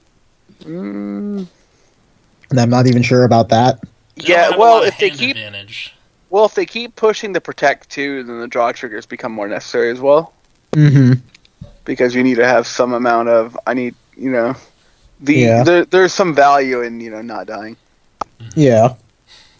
Mm, 0.63 1.47
And 2.51 2.61
I'm 2.61 2.71
not 2.71 2.87
even 2.87 3.03
sure 3.03 3.25
about 3.25 3.49
that. 3.49 3.81
Yeah, 4.17 4.57
well, 4.57 4.83
if 4.83 4.99
they 4.99 5.11
keep 5.11 5.31
advantage. 5.37 5.95
Well 6.31 6.45
if 6.47 6.55
they 6.55 6.65
keep 6.67 6.97
pushing 6.97 7.33
the 7.33 7.41
protect 7.41 7.91
too, 7.91 8.23
then 8.25 8.39
the 8.41 8.49
draw 8.49 8.73
triggers 8.73 9.07
become 9.07 9.33
more 9.33 9.49
necessary 9.49 9.91
as 9.91 10.01
well 10.01 10.33
Mm-hmm. 10.73 11.15
because 11.85 12.15
you 12.15 12.23
need 12.23 12.37
to 12.37 12.47
have 12.47 12.67
some 12.67 12.93
amount 12.95 13.29
of 13.29 13.59
I 13.67 13.75
need 13.75 13.95
you 14.17 14.31
know 14.31 14.55
the 15.21 15.35
Yeah. 15.35 15.63
there, 15.65 15.85
there's 15.85 16.15
some 16.15 16.35
value 16.35 16.81
in 16.83 17.01
you 17.01 17.11
know 17.11 17.23
not 17.23 17.47
dying. 17.47 17.77
Yeah. 18.55 18.95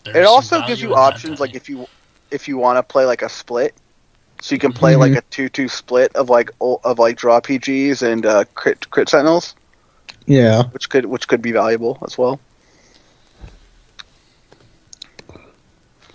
There's 0.05 0.17
It 0.17 0.25
also 0.27 0.65
gives 0.67 0.81
you 0.81 0.95
options 0.95 1.41
like 1.41 1.55
if 1.55 1.69
you 1.69 1.87
if 2.31 2.47
you 2.49 2.57
want 2.59 2.79
to 2.79 2.83
play 2.83 3.05
like 3.05 3.23
a 3.23 3.29
split, 3.29 3.75
so 4.41 4.55
you 4.55 4.59
can 4.61 4.73
play 4.73 4.95
Mhm. 4.95 4.99
like 4.99 5.13
a 5.17 5.21
two 5.23 5.49
two 5.49 5.69
split 5.69 6.15
of 6.15 6.31
like 6.31 6.51
of 6.61 6.99
like 6.99 7.17
draw 7.17 7.41
PGs 7.41 8.03
and 8.03 8.25
uh, 8.25 8.45
crit 8.55 8.89
crit 8.91 9.09
sentinels, 9.09 9.55
Yeah. 10.27 10.63
which 10.71 10.89
could 10.89 11.07
which 11.07 11.27
could 11.29 11.43
be 11.43 11.51
valuable 11.53 11.99
as 12.07 12.17
well. 12.17 12.39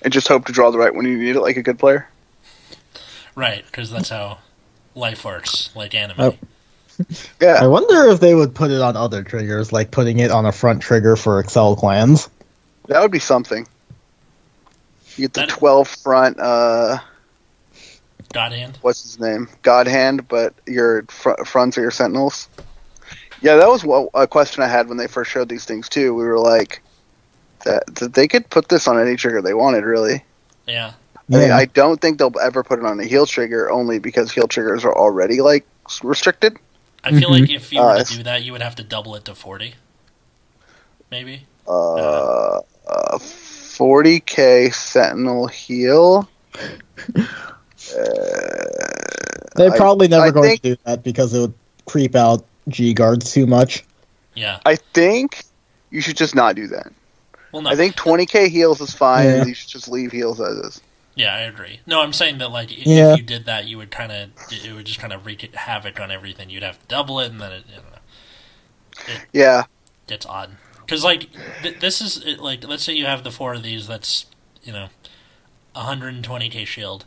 And 0.05 0.13
just 0.13 0.27
hope 0.29 0.45
to 0.45 0.53
draw 0.53 0.71
the 0.71 0.77
right 0.77 0.93
when 0.95 1.05
you 1.05 1.17
need 1.17 1.35
it, 1.35 1.41
like 1.41 1.57
a 1.57 1.63
good 1.63 1.77
player. 1.79 2.07
right 3.35 3.65
because 3.65 3.89
that's 3.91 4.09
how 4.09 4.37
life 4.93 5.25
works, 5.25 5.69
like 5.75 5.93
anime. 5.93 6.15
Oh. 6.19 6.35
Yeah, 7.41 7.57
I 7.61 7.67
wonder 7.67 8.09
if 8.09 8.21
they 8.21 8.33
would 8.33 8.55
put 8.55 8.71
it 8.71 8.79
on 8.79 8.95
other 8.95 9.21
triggers, 9.21 9.73
like 9.73 9.91
putting 9.91 10.19
it 10.19 10.31
on 10.31 10.45
a 10.45 10.53
front 10.53 10.81
trigger 10.81 11.17
for 11.17 11.43
Accel 11.43 11.77
clans. 11.77 12.29
that 12.87 13.01
would 13.01 13.11
be 13.11 13.19
something. 13.19 13.67
You 15.17 15.23
get 15.25 15.33
the 15.33 15.39
That- 15.41 15.49
twelve 15.49 15.89
front. 15.89 16.39
uh 16.39 16.99
God 18.31 18.53
hand. 18.53 18.77
What's 18.81 19.01
his 19.03 19.19
name? 19.19 19.49
God 19.61 19.87
hand, 19.87 20.29
but 20.29 20.53
your 20.65 21.03
fr- 21.09 21.43
fronts 21.45 21.77
are 21.77 21.81
your 21.81 21.91
sentinels. 21.91 22.47
Yeah, 23.41 23.57
that 23.57 23.67
was 23.67 23.83
what, 23.83 24.09
a 24.13 24.25
question 24.27 24.63
I 24.63 24.67
had 24.67 24.87
when 24.87 24.97
they 24.97 25.07
first 25.07 25.31
showed 25.31 25.49
these 25.49 25.65
things 25.65 25.89
too. 25.89 26.13
We 26.13 26.23
were 26.23 26.39
like, 26.39 26.81
that, 27.65 27.83
that 27.95 28.13
they 28.13 28.27
could 28.27 28.49
put 28.49 28.69
this 28.69 28.87
on 28.87 28.99
any 28.99 29.15
trigger 29.17 29.41
they 29.41 29.53
wanted, 29.53 29.83
really. 29.83 30.23
Yeah. 30.67 30.93
I, 31.17 31.21
mean, 31.37 31.47
Yeah. 31.49 31.57
I 31.57 31.65
don't 31.65 31.99
think 31.99 32.17
they'll 32.19 32.33
ever 32.41 32.63
put 32.63 32.79
it 32.79 32.85
on 32.85 32.99
a 32.99 33.03
heal 33.03 33.25
trigger, 33.25 33.69
only 33.69 33.99
because 33.99 34.31
heal 34.31 34.47
triggers 34.47 34.85
are 34.85 34.95
already 34.95 35.41
like 35.41 35.65
restricted. 36.03 36.57
I 37.03 37.11
feel 37.11 37.29
Mhm. 37.29 37.41
like 37.41 37.49
if 37.51 37.71
you 37.73 37.81
were 37.81 37.89
Uh, 37.91 38.03
to 38.03 38.17
do 38.17 38.23
that, 38.23 38.43
you 38.43 38.51
would 38.51 38.61
have 38.63 38.75
to 38.75 38.83
double 38.83 39.15
it 39.15 39.25
to 39.25 39.35
forty. 39.35 39.75
Maybe. 41.11 41.45
Uh, 41.67 42.61
uh, 42.87 43.17
40k 43.19 44.71
sentinel 44.73 45.47
heal. 45.47 46.27
They're 49.55 49.71
I- 49.71 49.77
probably 49.77 50.07
never 50.07 50.25
I 50.25 50.31
going 50.31 50.49
think- 50.49 50.61
to 50.63 50.75
do 50.75 50.81
that 50.85 51.03
because 51.03 51.33
it 51.33 51.39
would 51.41 51.53
creep 51.85 52.15
out 52.15 52.43
G 52.67 52.93
guards 52.93 53.31
too 53.31 53.45
much. 53.45 53.83
Yeah. 54.35 54.59
I 54.65 54.75
think 54.93 55.43
you 55.91 56.01
should 56.01 56.17
just 56.17 56.35
not 56.35 56.55
do 56.55 56.67
that. 56.67 56.91
Well, 57.55 57.61
no. 57.61 57.69
I 57.69 57.77
think 57.77 57.95
20k 57.95 58.49
heals 58.49 58.81
is 58.81 58.93
fine, 58.93 59.27
Yeah. 59.29 59.45
you 59.45 59.53
should 59.53 59.69
just 59.69 59.87
leave 59.87 60.11
heals 60.11 60.41
as 60.41 60.57
is. 60.57 60.81
Yeah, 61.15 61.33
I 61.33 61.39
agree. 61.39 61.79
No, 61.85 62.01
I'm 62.01 62.11
saying 62.11 62.39
that 62.39 62.49
like 62.51 62.69
i- 62.69 62.75
Yeah. 62.85 63.13
if 63.13 63.19
you 63.19 63.23
did 63.23 63.45
that, 63.45 63.65
you 63.65 63.77
would 63.77 63.91
kind 63.91 64.11
of 64.11 64.29
it 64.51 64.73
would 64.73 64.83
just 64.83 64.99
kind 64.99 65.13
of 65.13 65.25
wreak 65.25 65.55
havoc 65.55 65.97
on 66.01 66.11
everything. 66.11 66.49
You'd 66.49 66.63
have 66.63 66.77
to 66.81 66.85
double 66.89 67.21
it, 67.21 67.31
and 67.31 67.39
then 67.39 67.53
it 67.53 67.63
you 67.69 67.75
know, 67.77 69.21
Yeah, 69.31 69.63
gets 70.05 70.25
odd. 70.25 70.57
Because 70.81 71.05
like 71.05 71.29
th- 71.63 71.79
this 71.79 72.01
is 72.01 72.17
it, 72.25 72.39
like 72.39 72.67
let's 72.67 72.83
say 72.83 72.91
you 72.91 73.05
have 73.05 73.23
the 73.23 73.31
four 73.31 73.53
of 73.53 73.63
these. 73.63 73.87
That's 73.87 74.25
you 74.61 74.73
know, 74.73 74.89
120k 75.77 76.65
shield, 76.67 77.05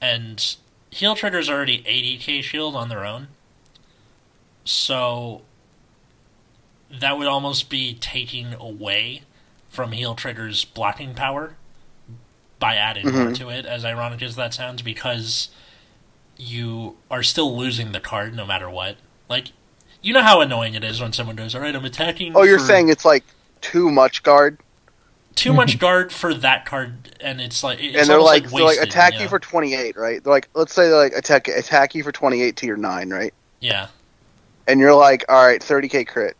and 0.00 0.56
heal 0.90 1.14
triggers 1.14 1.48
are 1.48 1.54
already 1.54 1.84
80k 1.86 2.42
shield 2.42 2.74
on 2.74 2.88
their 2.88 3.04
own. 3.04 3.28
So 4.64 5.42
that 6.90 7.16
would 7.16 7.28
almost 7.28 7.68
be 7.70 7.94
taking 7.94 8.54
away 8.54 9.22
from 9.74 9.92
heal 9.92 10.14
triggers 10.14 10.64
blocking 10.64 11.14
power 11.14 11.56
by 12.58 12.76
adding 12.76 13.10
more 13.10 13.26
Mhm. 13.26 13.36
to 13.36 13.48
it. 13.50 13.66
As 13.66 13.84
ironic 13.84 14.22
as 14.22 14.36
that 14.36 14.54
sounds, 14.54 14.80
because 14.82 15.48
you 16.36 16.96
are 17.10 17.22
still 17.22 17.56
losing 17.56 17.92
the 17.92 18.00
card 18.00 18.34
no 18.34 18.46
matter 18.46 18.68
what. 18.70 18.96
Like 19.28 19.48
you 20.02 20.12
know 20.12 20.22
how 20.22 20.40
annoying 20.40 20.74
it 20.74 20.84
is 20.84 21.00
when 21.00 21.12
someone 21.12 21.36
goes, 21.36 21.54
"All 21.54 21.60
right, 21.60 21.74
I'm 21.74 21.84
attacking." 21.84 22.32
Oh, 22.36 22.42
you're 22.42 22.58
for 22.58 22.66
saying 22.66 22.88
it's 22.88 23.04
like 23.04 23.24
too 23.60 23.90
much 23.90 24.22
guard, 24.22 24.58
too 25.34 25.52
much 25.52 25.78
guard 25.78 26.12
for 26.12 26.34
that 26.34 26.66
card, 26.66 27.16
and 27.20 27.40
it's 27.40 27.64
like 27.64 27.78
it's 27.82 27.96
and 27.96 28.08
they're 28.08 28.20
like, 28.20 28.44
like, 28.44 28.52
they're 28.52 28.64
like 28.64 28.78
attack 28.78 29.14
you 29.14 29.20
you 29.20 29.28
for 29.28 29.38
28, 29.38 29.96
right? 29.96 30.22
They're 30.22 30.32
like, 30.32 30.48
let's 30.54 30.74
say 30.74 30.88
they're 30.88 30.98
like 30.98 31.14
attack 31.14 31.48
attack 31.48 31.94
you 31.94 32.02
for 32.02 32.12
28 32.12 32.56
to 32.56 32.66
your 32.66 32.76
nine, 32.76 33.10
right? 33.10 33.32
yeah, 33.60 33.86
And 34.68 34.78
you're 34.78 34.94
like, 34.94 35.24
all 35.30 35.44
right, 35.46 35.62
30k 35.62 36.04
crit, 36.06 36.36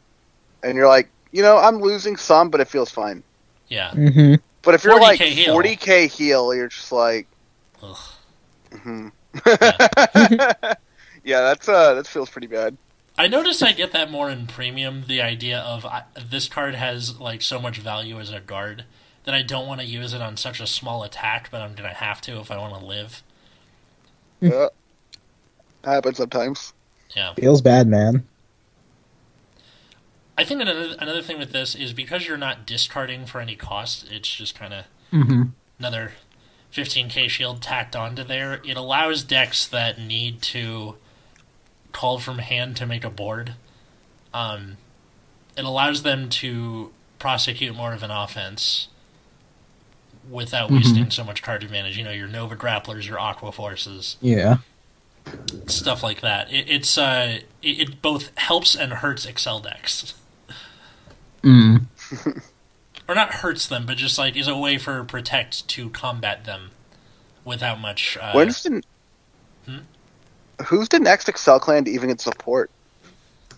and 0.62 0.76
you're 0.76 0.88
like, 0.88 1.08
you 1.34 1.42
know, 1.42 1.58
I'm 1.58 1.80
losing 1.80 2.16
some, 2.16 2.48
but 2.48 2.60
it 2.60 2.68
feels 2.68 2.90
fine. 2.90 3.24
yeah. 3.66 3.90
Mm-hmm. 3.90 4.36
But 4.62 4.74
if 4.76 4.84
you're 4.84 4.94
40K 4.94 5.00
like 5.00 5.20
heal. 5.20 5.56
40k 5.56 6.06
heal, 6.08 6.54
you're 6.54 6.68
just 6.68 6.92
like, 6.92 7.26
Ugh. 7.82 7.98
hmm 8.72 9.08
yeah, 9.44 11.40
that's 11.40 11.68
uh, 11.68 11.94
that 11.94 12.06
feels 12.06 12.30
pretty 12.30 12.46
bad. 12.46 12.76
I 13.18 13.26
notice 13.26 13.62
I 13.62 13.72
get 13.72 13.90
that 13.92 14.12
more 14.12 14.30
in 14.30 14.46
premium. 14.46 15.04
The 15.08 15.20
idea 15.20 15.58
of 15.58 15.84
I, 15.84 16.04
this 16.24 16.48
card 16.48 16.76
has 16.76 17.18
like 17.18 17.42
so 17.42 17.60
much 17.60 17.78
value 17.78 18.20
as 18.20 18.30
a 18.30 18.40
guard 18.40 18.84
that 19.24 19.34
I 19.34 19.42
don't 19.42 19.66
want 19.66 19.80
to 19.80 19.86
use 19.86 20.14
it 20.14 20.22
on 20.22 20.36
such 20.36 20.60
a 20.60 20.68
small 20.68 21.02
attack, 21.02 21.48
but 21.50 21.60
I'm 21.60 21.74
gonna 21.74 21.88
have 21.94 22.20
to 22.22 22.38
if 22.38 22.50
I 22.52 22.58
want 22.58 22.78
to 22.78 22.86
live. 22.86 23.24
yeah, 24.40 24.68
happens 25.82 26.18
sometimes. 26.18 26.72
Yeah. 27.16 27.34
Feels 27.34 27.60
bad, 27.60 27.88
man. 27.88 28.24
I 30.36 30.44
think 30.44 30.60
another 30.60 30.96
another 30.98 31.22
thing 31.22 31.38
with 31.38 31.52
this 31.52 31.74
is 31.74 31.92
because 31.92 32.26
you're 32.26 32.36
not 32.36 32.66
discarding 32.66 33.24
for 33.26 33.40
any 33.40 33.54
cost. 33.56 34.06
It's 34.10 34.28
just 34.34 34.54
kind 34.54 34.74
of 34.74 34.84
Mm-hmm. 35.12 35.42
another 35.78 36.12
15k 36.72 37.28
shield 37.28 37.62
tacked 37.62 37.94
onto 37.94 38.24
there. 38.24 38.60
It 38.64 38.76
allows 38.76 39.22
decks 39.22 39.64
that 39.68 40.00
need 40.00 40.42
to 40.42 40.96
call 41.92 42.18
from 42.18 42.38
hand 42.38 42.76
to 42.78 42.86
make 42.86 43.04
a 43.04 43.10
board. 43.10 43.54
Um, 44.32 44.78
it 45.56 45.64
allows 45.64 46.02
them 46.02 46.28
to 46.30 46.92
prosecute 47.20 47.76
more 47.76 47.92
of 47.92 48.02
an 48.02 48.10
offense 48.10 48.88
without 50.28 50.70
Mhm. 50.70 50.76
wasting 50.78 51.10
so 51.12 51.22
much 51.22 51.42
card 51.42 51.62
advantage. 51.62 51.96
You 51.96 52.02
know, 52.02 52.10
your 52.10 52.26
Nova 52.26 52.56
Grapplers, 52.56 53.06
your 53.06 53.20
Aqua 53.20 53.52
Forces, 53.52 54.16
Yeah. 54.20 54.56
stuff 55.68 56.02
like 56.02 56.22
that. 56.22 56.52
It, 56.52 56.68
it's 56.68 56.98
uh, 56.98 57.38
it, 57.62 57.68
it 57.80 58.02
both 58.02 58.36
helps 58.36 58.74
and 58.74 58.94
hurts 58.94 59.26
Accel 59.26 59.62
decks. 59.62 60.14
Mm. 61.44 61.86
or 63.08 63.14
not 63.14 63.30
hurts 63.34 63.66
them, 63.66 63.84
but 63.86 63.96
just 63.96 64.18
like 64.18 64.36
is 64.36 64.48
a 64.48 64.56
way 64.56 64.78
for 64.78 65.04
Protect 65.04 65.68
to 65.68 65.90
combat 65.90 66.44
them 66.44 66.70
without 67.44 67.78
much. 67.80 68.16
Uh, 68.20 68.32
When's 68.32 68.62
the 68.62 68.82
Hmm? 69.66 69.78
who's 70.66 70.88
the 70.88 70.98
next 71.00 71.26
Accel 71.26 71.60
clan 71.60 71.84
to 71.84 71.90
even 71.90 72.08
get 72.08 72.20
support? 72.20 72.70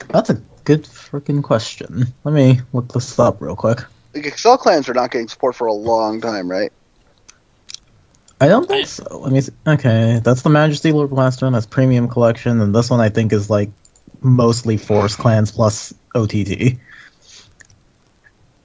That's 0.09 0.31
a 0.31 0.35
good 0.65 0.85
freaking 0.85 1.43
question. 1.43 2.07
Let 2.25 2.35
me 2.35 2.61
look 2.73 2.93
this 2.93 3.19
up 3.19 3.41
real 3.41 3.57
quick. 3.57 3.81
Like 4.15 4.25
Accel 4.25 4.59
clans 4.59 4.89
are 4.89 4.95
not 4.95 5.11
getting 5.11 5.29
support 5.29 5.55
for 5.57 5.67
a 5.67 5.73
long 5.73 6.21
time, 6.21 6.51
right? 6.51 6.73
I 8.41 8.49
don't 8.49 8.69
think 8.69 8.83
I- 8.83 8.85
so. 8.89 9.19
Let 9.19 9.33
me 9.33 9.41
see. 9.41 9.53
Okay, 9.67 10.21
that's 10.23 10.43
the 10.43 10.51
Majesty 10.51 10.93
Lord 10.93 11.11
Blaster. 11.11 11.51
That's 11.51 11.67
Premium 11.67 12.09
Collection, 12.09 12.61
and 12.61 12.75
this 12.75 12.91
one 12.91 13.01
I 13.01 13.09
think 13.09 13.33
is 13.33 13.49
like 13.49 13.71
mostly 14.21 14.77
Force 14.77 15.17
Clans 15.17 15.51
plus 15.53 15.95
OTT. 16.15 16.79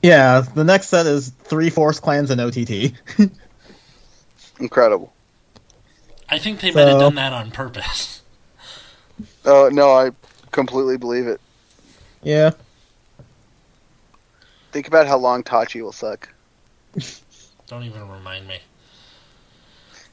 Yeah, 0.02 0.42
the 0.42 0.64
next 0.64 0.88
set 0.88 1.06
is 1.06 1.30
three 1.44 1.70
Force 1.70 2.00
Clans 2.00 2.32
and 2.32 2.42
OTT. 2.42 2.94
Incredible. 4.60 5.14
I 6.30 6.40
think 6.40 6.62
they 6.62 6.72
might 6.72 6.88
have 6.88 7.00
done 7.00 7.16
that 7.16 7.34
on 7.34 7.52
purpose. 7.52 8.22
Oh 9.46 9.70
no, 9.74 9.92
I 9.92 10.12
completely 10.52 10.98
believe 10.98 11.28
it. 11.28 11.40
yeah. 12.24 12.52
Think 14.72 14.88
about 14.88 15.06
how 15.06 15.18
long 15.18 15.44
Tachi 15.44 15.82
will 15.82 15.92
suck. 15.92 16.30
Don't 17.68 17.84
even 17.84 18.08
remind 18.10 18.48
me. 18.48 18.60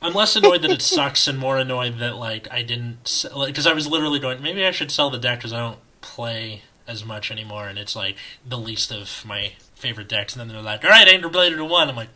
I'm 0.03 0.15
less 0.15 0.35
annoyed 0.35 0.63
that 0.63 0.71
it 0.71 0.83
sucks 0.83 1.29
and 1.29 1.39
more 1.39 1.59
annoyed 1.59 1.99
that 1.99 2.17
like 2.17 2.49
I 2.53 2.63
didn't 2.63 3.25
because 3.47 3.67
I 3.67 3.73
was 3.73 3.87
literally 3.87 4.19
going 4.21 4.41
maybe 4.43 4.65
I 4.65 4.71
should 4.71 4.91
sell 4.91 5.11
the 5.11 5.19
deck 5.19 5.39
because 5.39 5.53
I 5.53 5.59
don't 5.59 5.79
play 6.01 6.63
as 6.89 7.05
much 7.05 7.31
anymore, 7.31 7.69
and 7.69 7.79
it's 7.79 7.95
like 7.95 8.17
the 8.45 8.59
least 8.59 8.91
of 8.91 9.23
my 9.25 9.53
favorite 9.77 10.09
decks. 10.09 10.35
And 10.35 10.41
then 10.41 10.49
they're 10.49 10.63
like, 10.63 10.83
"All 10.85 10.91
right, 10.91 11.07
Anger 11.07 11.29
Blader 11.29 11.57
to 11.57 11.65
one." 11.65 11.89
I'm 11.89 11.95
like, 11.97 12.09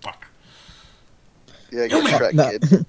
"Fuck." 0.00 0.26
Yeah, 1.70 1.86
get 1.86 2.02
Oh, 2.04 2.06
Shrek, 2.06 2.32
No. 2.34 2.50
kid. 2.50 2.86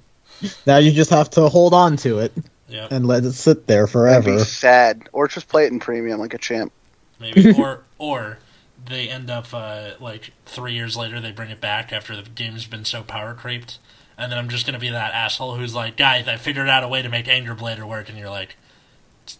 now 0.65 0.77
you 0.77 0.91
just 0.91 1.09
have 1.09 1.29
to 1.31 1.49
hold 1.49 1.73
on 1.73 1.97
to 1.97 2.19
it 2.19 2.31
Yeah, 2.67 2.87
and 2.89 3.05
let 3.05 3.23
it 3.25 3.33
sit 3.33 3.67
there 3.67 3.85
forever. 3.87 4.37
be 4.37 4.43
sad. 4.43 5.07
Or 5.13 5.27
just 5.27 5.47
play 5.47 5.65
it 5.65 5.71
in 5.71 5.79
premium 5.79 6.19
like 6.19 6.33
a 6.33 6.37
champ. 6.39 6.71
maybe. 7.19 7.51
or 7.57 7.83
or 7.97 8.39
they 8.83 9.07
end 9.09 9.29
up 9.29 9.53
uh, 9.53 9.91
like 9.99 10.31
three 10.45 10.73
years 10.73 10.97
later 10.97 11.19
they 11.19 11.31
bring 11.31 11.51
it 11.51 11.61
back 11.61 11.93
after 11.93 12.15
the 12.15 12.23
game's 12.23 12.65
been 12.65 12.83
so 12.85 13.03
power 13.03 13.33
creeped, 13.35 13.77
and 14.17 14.31
then 14.31 14.39
I'm 14.39 14.49
just 14.49 14.65
gonna 14.65 14.79
be 14.79 14.89
that 14.89 15.13
asshole 15.13 15.55
who's 15.55 15.75
like, 15.75 15.95
"Guys, 15.97 16.27
I 16.27 16.37
figured 16.37 16.67
out 16.69 16.83
a 16.83 16.87
way 16.87 17.01
to 17.03 17.09
make 17.09 17.27
Anger 17.27 17.53
Blader 17.55 17.83
work," 17.87 18.09
and 18.09 18.17
you're 18.17 18.29
like, 18.31 18.55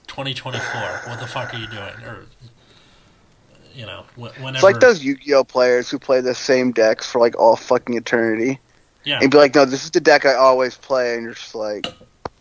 "It's 0.04 0.08
2024. 0.08 1.10
What 1.10 1.20
the 1.20 1.28
fuck 1.28 1.54
are 1.54 1.58
you 1.58 1.68
doing?" 1.68 1.94
Or 2.06 2.26
you 3.74 3.86
know, 3.86 4.04
wh- 4.16 4.36
whenever. 4.42 4.50
It's 4.56 4.64
like 4.64 4.80
those 4.80 5.04
Yu-Gi-Oh 5.04 5.46
players 5.46 5.90
who 5.90 5.98
play 5.98 6.20
the 6.22 6.36
same 6.36 6.72
decks 6.72 7.10
for 7.10 7.20
like 7.20 7.40
all 7.40 7.56
fucking 7.56 7.96
eternity. 7.96 8.60
Yeah, 9.04 9.20
And 9.22 9.32
be 9.32 9.38
like, 9.38 9.56
no, 9.56 9.66
this 9.66 9.84
is 9.84 9.90
the 9.92 10.00
deck 10.02 10.26
I 10.28 10.36
always 10.36 10.76
play, 10.78 11.16
and 11.16 11.24
you're 11.24 11.34
just 11.34 11.56
like, 11.56 11.88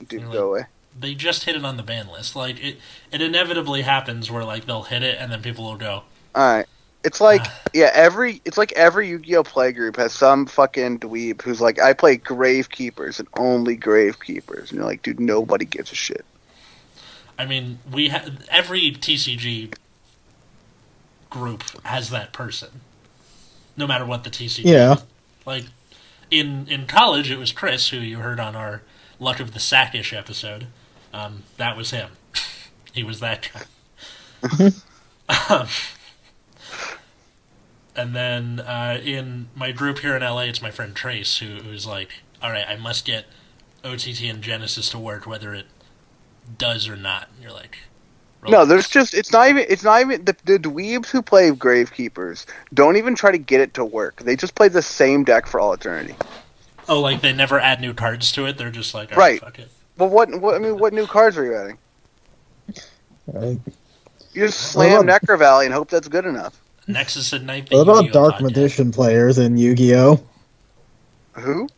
dude, 0.08 0.20
You're 0.22 0.30
go 0.32 0.48
away. 0.50 0.64
they 0.98 1.14
just 1.14 1.44
hit 1.44 1.56
it 1.56 1.64
on 1.64 1.76
the 1.78 1.82
ban 1.82 2.08
list. 2.08 2.36
Like 2.36 2.62
it, 2.62 2.78
it 3.12 3.22
inevitably 3.22 3.82
happens 3.82 4.30
where 4.30 4.44
like 4.44 4.66
they'll 4.66 4.82
hit 4.82 5.02
it 5.02 5.16
and 5.18 5.32
then 5.32 5.40
people 5.40 5.64
will 5.64 5.76
go, 5.78 6.02
All 6.34 6.56
right. 6.56 6.66
It's 7.02 7.18
like, 7.20 7.40
Ah. 7.44 7.60
yeah, 7.72 7.90
every 7.94 8.42
it's 8.44 8.58
like 8.58 8.72
every 8.72 9.08
Yu-Gi-Oh 9.08 9.44
play 9.44 9.72
group 9.72 9.96
has 9.96 10.12
some 10.12 10.44
fucking 10.46 10.98
dweeb 10.98 11.40
who's 11.40 11.60
like, 11.62 11.80
I 11.80 11.94
play 11.94 12.16
Grave 12.16 12.68
Keepers 12.68 13.18
and 13.20 13.28
only 13.38 13.74
Grave 13.76 14.20
Keepers, 14.20 14.70
and 14.70 14.78
you're 14.78 14.84
like, 14.86 15.02
dude, 15.02 15.18
nobody 15.20 15.64
gives 15.64 15.92
a 15.92 15.94
shit. 15.94 16.26
I 17.40 17.46
mean, 17.46 17.78
we 17.90 18.10
ha- 18.10 18.26
every 18.50 18.92
TCG 18.92 19.72
group 21.30 21.62
has 21.86 22.10
that 22.10 22.34
person, 22.34 22.82
no 23.78 23.86
matter 23.86 24.04
what 24.04 24.24
the 24.24 24.30
TCG. 24.30 24.64
Yeah. 24.64 24.96
Like 25.46 25.64
in 26.30 26.68
in 26.68 26.86
college, 26.86 27.30
it 27.30 27.38
was 27.38 27.50
Chris 27.50 27.88
who 27.88 27.96
you 27.96 28.18
heard 28.18 28.40
on 28.40 28.54
our 28.54 28.82
Luck 29.18 29.40
of 29.40 29.54
the 29.54 29.58
Sackish 29.58 30.12
episode. 30.12 30.66
Um, 31.14 31.44
that 31.56 31.78
was 31.78 31.92
him. 31.92 32.10
he 32.92 33.02
was 33.02 33.20
that 33.20 33.48
guy. 33.54 34.72
um, 35.48 35.66
and 37.96 38.14
then 38.14 38.60
uh, 38.60 39.00
in 39.02 39.48
my 39.54 39.72
group 39.72 40.00
here 40.00 40.14
in 40.14 40.20
LA, 40.22 40.42
it's 40.42 40.60
my 40.60 40.70
friend 40.70 40.94
Trace 40.94 41.38
who, 41.38 41.46
who's 41.46 41.86
like, 41.86 42.10
"All 42.42 42.50
right, 42.50 42.68
I 42.68 42.76
must 42.76 43.06
get 43.06 43.24
OTT 43.82 44.24
and 44.24 44.42
Genesis 44.42 44.90
to 44.90 44.98
work, 44.98 45.26
whether 45.26 45.54
it 45.54 45.64
does 46.58 46.88
or 46.88 46.96
not." 46.96 47.28
And 47.34 47.42
you're 47.42 47.52
like, 47.52 47.78
No, 48.48 48.64
there's 48.64 48.88
just 48.88 49.14
it's 49.14 49.32
not 49.32 49.48
even 49.48 49.64
it's 49.68 49.82
not 49.84 50.00
even 50.00 50.24
the, 50.24 50.34
the 50.44 50.58
dweebs 50.58 51.06
who 51.08 51.20
play 51.22 51.50
Grave 51.50 51.92
Keepers 51.92 52.46
don't 52.74 52.96
even 52.96 53.14
try 53.14 53.30
to 53.30 53.38
get 53.38 53.60
it 53.60 53.74
to 53.74 53.84
work. 53.84 54.22
They 54.22 54.36
just 54.36 54.54
play 54.54 54.68
the 54.68 54.82
same 54.82 55.24
deck 55.24 55.46
for 55.46 55.60
all 55.60 55.72
eternity. 55.72 56.14
oh, 56.88 57.00
like 57.00 57.20
they 57.20 57.32
never 57.32 57.58
add 57.60 57.80
new 57.80 57.94
cards 57.94 58.32
to 58.32 58.46
it. 58.46 58.56
They're 58.58 58.70
just 58.70 58.94
like, 58.94 59.12
All 59.12 59.18
right, 59.18 59.32
Right. 59.32 59.40
fuck 59.40 59.58
it. 59.58 59.68
But 59.96 60.06
what, 60.10 60.30
what 60.40 60.54
I 60.54 60.58
mean, 60.58 60.78
what 60.78 60.92
new 60.94 61.06
cards 61.06 61.36
are 61.36 61.44
you 61.44 61.54
adding? 61.54 61.78
Right. 63.26 63.58
You 64.32 64.46
just 64.46 64.72
slam 64.72 65.06
What 65.06 65.22
Necro 65.22 65.38
Valley 65.38 65.66
and 65.66 65.74
hope 65.74 65.90
that's 65.90 66.08
good 66.08 66.24
enough. 66.24 66.58
Nexus 66.86 67.32
at 67.32 67.42
night. 67.42 67.68
What 67.70 67.80
about 67.82 68.04
Yu-Gi-Oh 68.04 68.12
Dark 68.12 68.34
podcast. 68.36 68.40
Magician 68.42 68.92
players 68.92 69.38
in 69.38 69.56
Yu-Gi-Oh? 69.56 70.20
Who? 71.32 71.68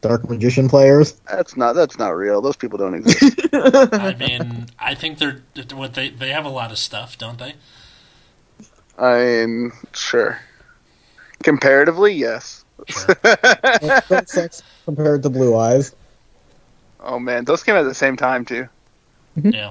Dark 0.00 0.28
Magician 0.28 0.68
players? 0.68 1.20
That's 1.28 1.56
not 1.56 1.74
that's 1.74 1.98
not 1.98 2.10
real. 2.10 2.40
Those 2.40 2.56
people 2.56 2.78
don't 2.78 2.94
exist. 2.94 3.40
I 3.52 4.14
mean, 4.18 4.66
I 4.78 4.94
think 4.94 5.18
they're 5.18 5.42
what 5.74 5.94
they 5.94 6.10
they 6.10 6.30
have 6.30 6.44
a 6.44 6.50
lot 6.50 6.70
of 6.70 6.78
stuff, 6.78 7.18
don't 7.18 7.38
they? 7.38 7.54
I 8.98 9.24
mean, 9.24 9.72
sure. 9.92 10.38
Comparatively, 11.42 12.12
yes. 12.14 12.64
Sure. 12.88 13.14
Compared 14.84 15.22
to 15.22 15.30
Blue 15.30 15.56
Eyes. 15.56 15.94
oh 17.00 17.18
man, 17.18 17.44
those 17.44 17.62
came 17.62 17.76
at 17.76 17.82
the 17.82 17.94
same 17.94 18.16
time 18.16 18.44
too. 18.44 18.68
Mm-hmm. 19.36 19.50
yeah. 19.50 19.70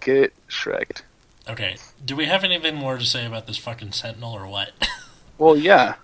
Get 0.00 0.32
Shreked. 0.48 1.02
Okay. 1.48 1.76
Do 2.04 2.16
we 2.16 2.26
have 2.26 2.44
anything 2.44 2.74
more 2.74 2.98
to 2.98 3.04
say 3.04 3.24
about 3.26 3.46
this 3.46 3.56
fucking 3.56 3.92
Sentinel 3.92 4.32
or 4.32 4.46
what? 4.46 4.70
Well, 5.38 5.54
yeah. 5.54 5.96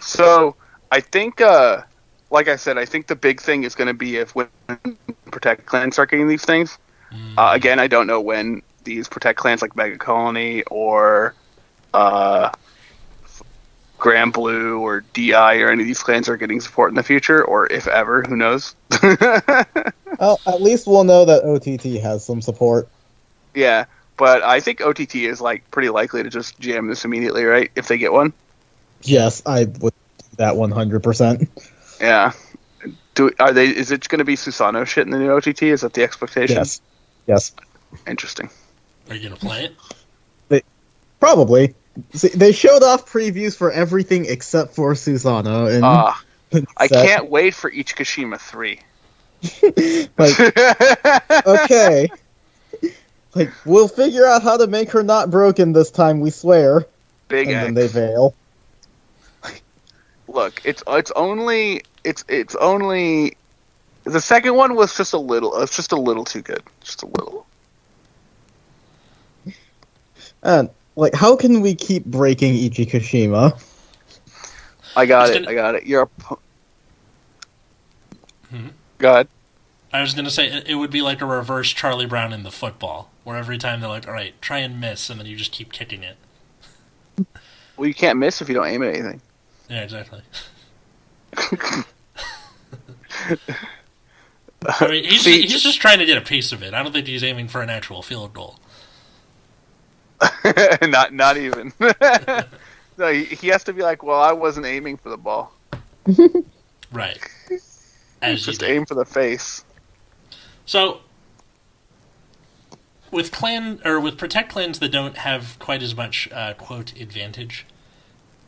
So 0.00 0.54
I 0.90 1.00
think, 1.00 1.40
uh, 1.40 1.82
like 2.30 2.48
I 2.48 2.56
said, 2.56 2.78
I 2.78 2.84
think 2.84 3.06
the 3.06 3.16
big 3.16 3.40
thing 3.40 3.64
is 3.64 3.74
going 3.74 3.88
to 3.88 3.94
be 3.94 4.16
if 4.16 4.34
when 4.34 4.48
Protect 5.30 5.66
clans 5.66 5.94
start 5.94 6.10
getting 6.10 6.28
these 6.28 6.44
things. 6.44 6.78
Mm, 7.12 7.34
Uh, 7.38 7.50
again, 7.54 7.78
I 7.78 7.86
don't 7.88 8.06
know 8.06 8.20
when 8.20 8.62
these 8.84 9.08
Protect 9.08 9.38
clans 9.38 9.62
like 9.62 9.76
Mega 9.76 9.98
Colony 9.98 10.62
or 10.64 11.34
uh, 11.94 12.50
Granblue 13.98 14.80
or 14.80 15.00
DI 15.12 15.60
or 15.60 15.70
any 15.70 15.82
of 15.82 15.86
these 15.86 16.02
clans 16.02 16.28
are 16.28 16.36
getting 16.36 16.60
support 16.60 16.90
in 16.90 16.94
the 16.96 17.02
future, 17.02 17.42
or 17.44 17.66
if 17.72 17.86
ever, 17.88 18.22
who 18.22 18.36
knows? 18.36 18.74
Well, 20.18 20.40
at 20.46 20.62
least 20.62 20.86
we'll 20.86 21.04
know 21.04 21.24
that 21.26 21.44
OTT 21.44 22.02
has 22.02 22.24
some 22.24 22.40
support. 22.40 22.88
yeah, 23.54 23.84
but 24.16 24.42
I 24.42 24.60
think 24.60 24.80
OTT 24.80 25.16
is 25.16 25.40
like 25.40 25.70
pretty 25.70 25.90
likely 25.90 26.22
to 26.22 26.30
just 26.30 26.58
jam 26.58 26.86
this 26.86 27.04
immediately, 27.04 27.44
right? 27.44 27.70
If 27.76 27.88
they 27.88 27.98
get 27.98 28.12
one. 28.12 28.32
Yes, 29.02 29.42
I 29.46 29.64
would 29.64 29.94
do 30.36 30.44
that 30.44 30.54
100%. 30.54 31.48
Yeah. 32.00 32.32
Do 33.14 33.30
are 33.38 33.52
they? 33.52 33.66
Is 33.66 33.90
it 33.90 34.08
going 34.08 34.18
to 34.18 34.24
be 34.24 34.36
Susano 34.36 34.86
shit 34.86 35.06
in 35.06 35.10
the 35.10 35.18
new 35.18 35.30
OTT? 35.32 35.62
Is 35.62 35.80
that 35.80 35.94
the 35.94 36.02
expectation? 36.02 36.56
Yes. 36.56 36.80
Yes. 37.26 37.52
Interesting. 38.06 38.50
Are 39.08 39.14
you 39.14 39.28
gonna 39.28 39.40
play 39.40 39.64
it? 39.66 39.76
They, 40.48 40.62
Probably. 41.20 41.74
See, 42.12 42.28
they 42.28 42.52
showed 42.52 42.82
off 42.82 43.10
previews 43.10 43.56
for 43.56 43.70
everything 43.72 44.26
except 44.26 44.74
for 44.74 44.92
Susano, 44.94 45.72
and 45.72 45.84
Ah, 45.84 46.22
I 46.76 46.88
can't 46.88 47.30
wait 47.30 47.54
for 47.54 47.70
Ichikishima 47.70 48.38
three. 48.38 48.80
like 50.18 51.46
okay. 51.46 52.08
Like 53.34 53.52
we'll 53.64 53.88
figure 53.88 54.26
out 54.26 54.42
how 54.42 54.56
to 54.58 54.66
make 54.66 54.90
her 54.90 55.02
not 55.02 55.30
broken 55.30 55.72
this 55.72 55.90
time, 55.90 56.20
we 56.20 56.30
swear. 56.30 56.86
Big 57.28 57.48
and 57.48 57.56
X. 57.56 57.64
then 57.64 57.74
they 57.74 57.88
fail. 57.88 58.34
Look, 60.28 60.60
it's 60.64 60.82
it's 60.88 61.10
only 61.12 61.82
it's 62.04 62.24
it's 62.28 62.54
only 62.56 63.36
the 64.04 64.20
second 64.20 64.54
one 64.56 64.74
was 64.74 64.96
just 64.96 65.12
a 65.12 65.18
little. 65.18 65.60
It's 65.62 65.74
just 65.76 65.92
a 65.92 65.96
little 66.00 66.24
too 66.24 66.42
good. 66.42 66.62
Just 66.82 67.02
a 67.02 67.06
little. 67.06 67.46
And 70.42 70.70
like, 70.96 71.14
how 71.14 71.36
can 71.36 71.60
we 71.60 71.74
keep 71.74 72.04
breaking 72.04 72.54
Ichikishima? 72.54 73.60
I 74.96 75.06
got 75.06 75.28
It's 75.28 75.36
it. 75.36 75.40
gonna- 75.40 75.50
I 75.50 75.54
got 75.54 75.74
it. 75.74 75.86
You're. 75.86 76.02
A 76.02 76.06
po- 76.06 76.38
Hmm. 78.50 78.68
Go 78.98 79.10
ahead. 79.12 79.28
I 79.92 80.00
was 80.00 80.14
gonna 80.14 80.30
say 80.30 80.46
it, 80.46 80.68
it 80.68 80.74
would 80.76 80.90
be 80.90 81.02
like 81.02 81.20
a 81.20 81.26
reverse 81.26 81.70
Charlie 81.72 82.06
Brown 82.06 82.32
in 82.32 82.42
the 82.44 82.50
football, 82.50 83.10
where 83.24 83.36
every 83.36 83.58
time 83.58 83.80
they're 83.80 83.88
like, 83.88 84.06
"All 84.06 84.12
right, 84.14 84.40
try 84.40 84.58
and 84.58 84.80
miss," 84.80 85.10
and 85.10 85.18
then 85.18 85.26
you 85.26 85.36
just 85.36 85.52
keep 85.52 85.72
kicking 85.72 86.02
it. 86.02 86.16
Well, 87.76 87.88
you 87.88 87.94
can't 87.94 88.18
miss 88.18 88.40
if 88.40 88.48
you 88.48 88.54
don't 88.54 88.66
aim 88.66 88.82
at 88.82 88.90
anything. 88.94 89.20
Yeah, 89.68 89.82
exactly. 89.82 90.22
I 94.68 94.88
mean, 94.88 95.04
he's 95.04 95.22
See- 95.22 95.42
he's 95.42 95.62
just 95.62 95.80
trying 95.80 95.98
to 95.98 96.06
get 96.06 96.16
a 96.16 96.20
piece 96.22 96.52
of 96.52 96.62
it. 96.62 96.74
I 96.74 96.82
don't 96.82 96.92
think 96.92 97.06
he's 97.06 97.24
aiming 97.24 97.48
for 97.48 97.62
an 97.62 97.70
actual 97.70 98.02
field 98.02 98.32
goal. 98.32 98.58
not 100.82 101.12
not 101.12 101.36
even. 101.36 101.72
no, 102.98 103.12
he, 103.12 103.24
he 103.24 103.48
has 103.48 103.64
to 103.64 103.72
be 103.72 103.82
like, 103.82 104.02
well, 104.02 104.20
I 104.20 104.32
wasn't 104.32 104.66
aiming 104.66 104.96
for 104.96 105.10
the 105.10 105.16
ball. 105.18 105.52
Right. 106.90 107.18
As 108.22 108.46
Just 108.46 108.62
aim 108.62 108.86
for 108.86 108.94
the 108.94 109.04
face. 109.04 109.64
So, 110.64 111.00
with 113.10 113.30
clan 113.30 113.80
or 113.84 114.00
with 114.00 114.16
protect 114.16 114.50
clans 114.50 114.78
that 114.78 114.90
don't 114.90 115.18
have 115.18 115.58
quite 115.58 115.82
as 115.82 115.94
much 115.94 116.28
uh, 116.32 116.54
quote 116.54 116.98
advantage, 116.98 117.66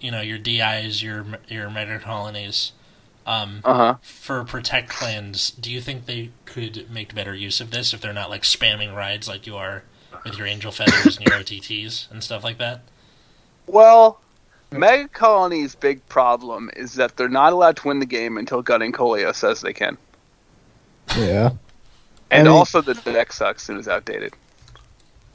you 0.00 0.10
know, 0.10 0.20
your 0.20 0.38
DIs, 0.38 1.02
your 1.02 1.24
your 1.48 1.70
Mega 1.70 1.98
Colonies. 1.98 2.72
Um, 3.26 3.60
Uh 3.64 3.74
huh. 3.74 3.94
for 4.00 4.42
protect 4.44 4.88
clans, 4.88 5.50
do 5.50 5.70
you 5.70 5.82
think 5.82 6.06
they 6.06 6.30
could 6.46 6.90
make 6.90 7.14
better 7.14 7.34
use 7.34 7.60
of 7.60 7.70
this 7.70 7.92
if 7.92 8.00
they're 8.00 8.14
not 8.14 8.30
like 8.30 8.42
spamming 8.42 8.94
rides 8.96 9.28
like 9.28 9.46
you 9.46 9.54
are 9.56 9.82
with 10.24 10.38
your 10.38 10.46
angel 10.46 10.72
feathers 10.72 11.18
and 11.18 11.26
your 11.26 11.36
OTTs 11.36 12.10
and 12.10 12.24
stuff 12.24 12.42
like 12.42 12.56
that? 12.56 12.80
Well, 13.66 14.18
Mega 14.70 15.08
Colony's 15.08 15.74
big 15.74 16.06
problem 16.08 16.70
is 16.74 16.94
that 16.94 17.18
they're 17.18 17.28
not 17.28 17.52
allowed 17.52 17.76
to 17.78 17.88
win 17.88 17.98
the 18.00 18.06
game 18.06 18.38
until 18.38 18.62
Gunning 18.62 18.92
Colio 18.92 19.32
says 19.34 19.60
they 19.60 19.74
can. 19.74 19.98
Yeah. 21.16 21.50
And 22.30 22.48
I 22.48 22.50
mean- 22.50 22.58
also, 22.58 22.80
the 22.80 22.94
deck 22.94 23.32
sucks 23.32 23.68
and 23.68 23.78
is 23.78 23.88
outdated. 23.88 24.34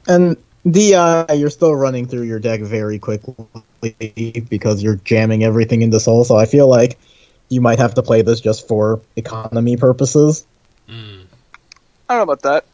And 0.08 0.36
DI, 0.70 1.32
you're 1.34 1.50
still 1.50 1.74
running 1.74 2.06
through 2.06 2.22
your 2.22 2.38
deck 2.38 2.60
very 2.60 2.98
quickly 2.98 3.34
because 4.48 4.82
you're 4.82 4.96
jamming 4.96 5.44
everything 5.44 5.82
into 5.82 6.00
Soul. 6.00 6.24
So 6.24 6.36
I 6.36 6.46
feel 6.46 6.68
like 6.68 6.98
you 7.50 7.60
might 7.60 7.78
have 7.78 7.94
to 7.94 8.02
play 8.02 8.22
this 8.22 8.40
just 8.40 8.66
for 8.66 9.00
economy 9.16 9.76
purposes. 9.76 10.46
Mm. 10.88 11.24
I 12.08 12.14
don't 12.14 12.18
know 12.26 12.32
about 12.32 12.42
that. 12.42 12.64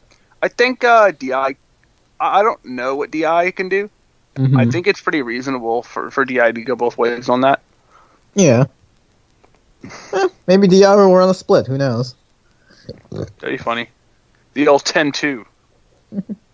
I 0.43 0.49
think 0.49 0.85
uh, 0.85 1.11
DI 1.11 1.33
I 1.35 1.57
I 2.21 2.43
don't 2.43 2.65
know 2.65 2.95
what 2.97 3.11
DI 3.11 3.51
can 3.51 3.69
do. 3.69 3.91
I 4.37 4.41
Mhm. 4.41 4.73
think 4.73 4.87
it's 4.87 5.01
pretty 5.01 5.23
reasonable 5.23 5.83
for 5.83 6.11
for 6.11 6.25
DI 6.25 6.53
to 6.53 6.63
go 6.63 6.77
both 6.77 6.97
ways 6.97 7.29
on 7.29 7.41
that. 7.43 7.61
Yeah. 8.35 8.65
Eh, 10.13 10.29
maybe 10.47 10.69
DI 10.69 10.95
were 10.95 11.21
on 11.21 11.29
a 11.29 11.35
split. 11.35 11.67
Who 11.67 11.77
knows? 11.77 12.15
Very 13.41 13.59
funny. 13.59 13.89
The 14.55 14.69
old 14.69 14.85
10-2. 14.85 15.45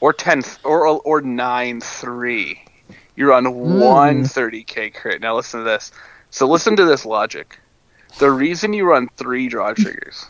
or 0.00 0.12
10 0.12 0.42
or 0.64 0.86
or 0.86 1.22
9-3. 1.22 2.58
You 3.16 3.28
run 3.30 3.54
one 3.54 4.24
30k 4.24 4.94
crit. 4.94 5.20
Now 5.20 5.36
listen 5.36 5.60
to 5.60 5.64
this. 5.64 5.92
So 6.30 6.46
listen 6.46 6.76
to 6.76 6.84
this 6.84 7.06
logic. 7.06 7.58
The 8.18 8.30
reason 8.30 8.72
you 8.72 8.84
run 8.84 9.08
3 9.16 9.48
draw 9.48 9.72
triggers 9.72 10.26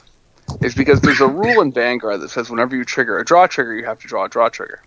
is 0.62 0.74
because 0.74 1.00
there's 1.00 1.20
a 1.20 1.26
rule 1.26 1.61
in 1.61 1.72
Vanguard 1.72 2.20
that 2.20 2.31
says 2.31 2.48
whenever 2.50 2.76
you 2.76 2.85
trigger 2.85 3.18
a 3.18 3.24
draw 3.24 3.46
trigger, 3.46 3.74
you 3.74 3.85
have 3.85 4.00
to 4.00 4.09
draw 4.09 4.24
a 4.24 4.29
draw 4.29 4.48
trigger. 4.48 4.83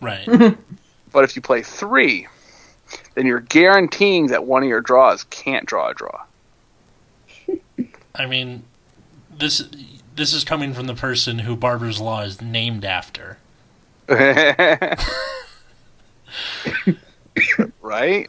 Right. 0.00 0.56
But 1.12 1.24
if 1.24 1.36
you 1.36 1.42
play 1.42 1.62
3, 1.62 2.26
then 3.14 3.26
you're 3.26 3.40
guaranteeing 3.40 4.28
that 4.28 4.46
one 4.46 4.62
of 4.62 4.68
your 4.68 4.80
draws 4.80 5.24
can't 5.24 5.66
draw 5.66 5.90
a 5.90 5.94
draw. 5.94 6.24
I 8.14 8.26
mean, 8.26 8.64
this 9.30 9.68
this 10.14 10.32
is 10.34 10.44
coming 10.44 10.74
from 10.74 10.86
the 10.86 10.94
person 10.94 11.40
who 11.40 11.56
Barber's 11.56 12.00
Law 12.00 12.22
is 12.22 12.40
named 12.42 12.84
after. 12.84 13.38
right? 17.82 18.28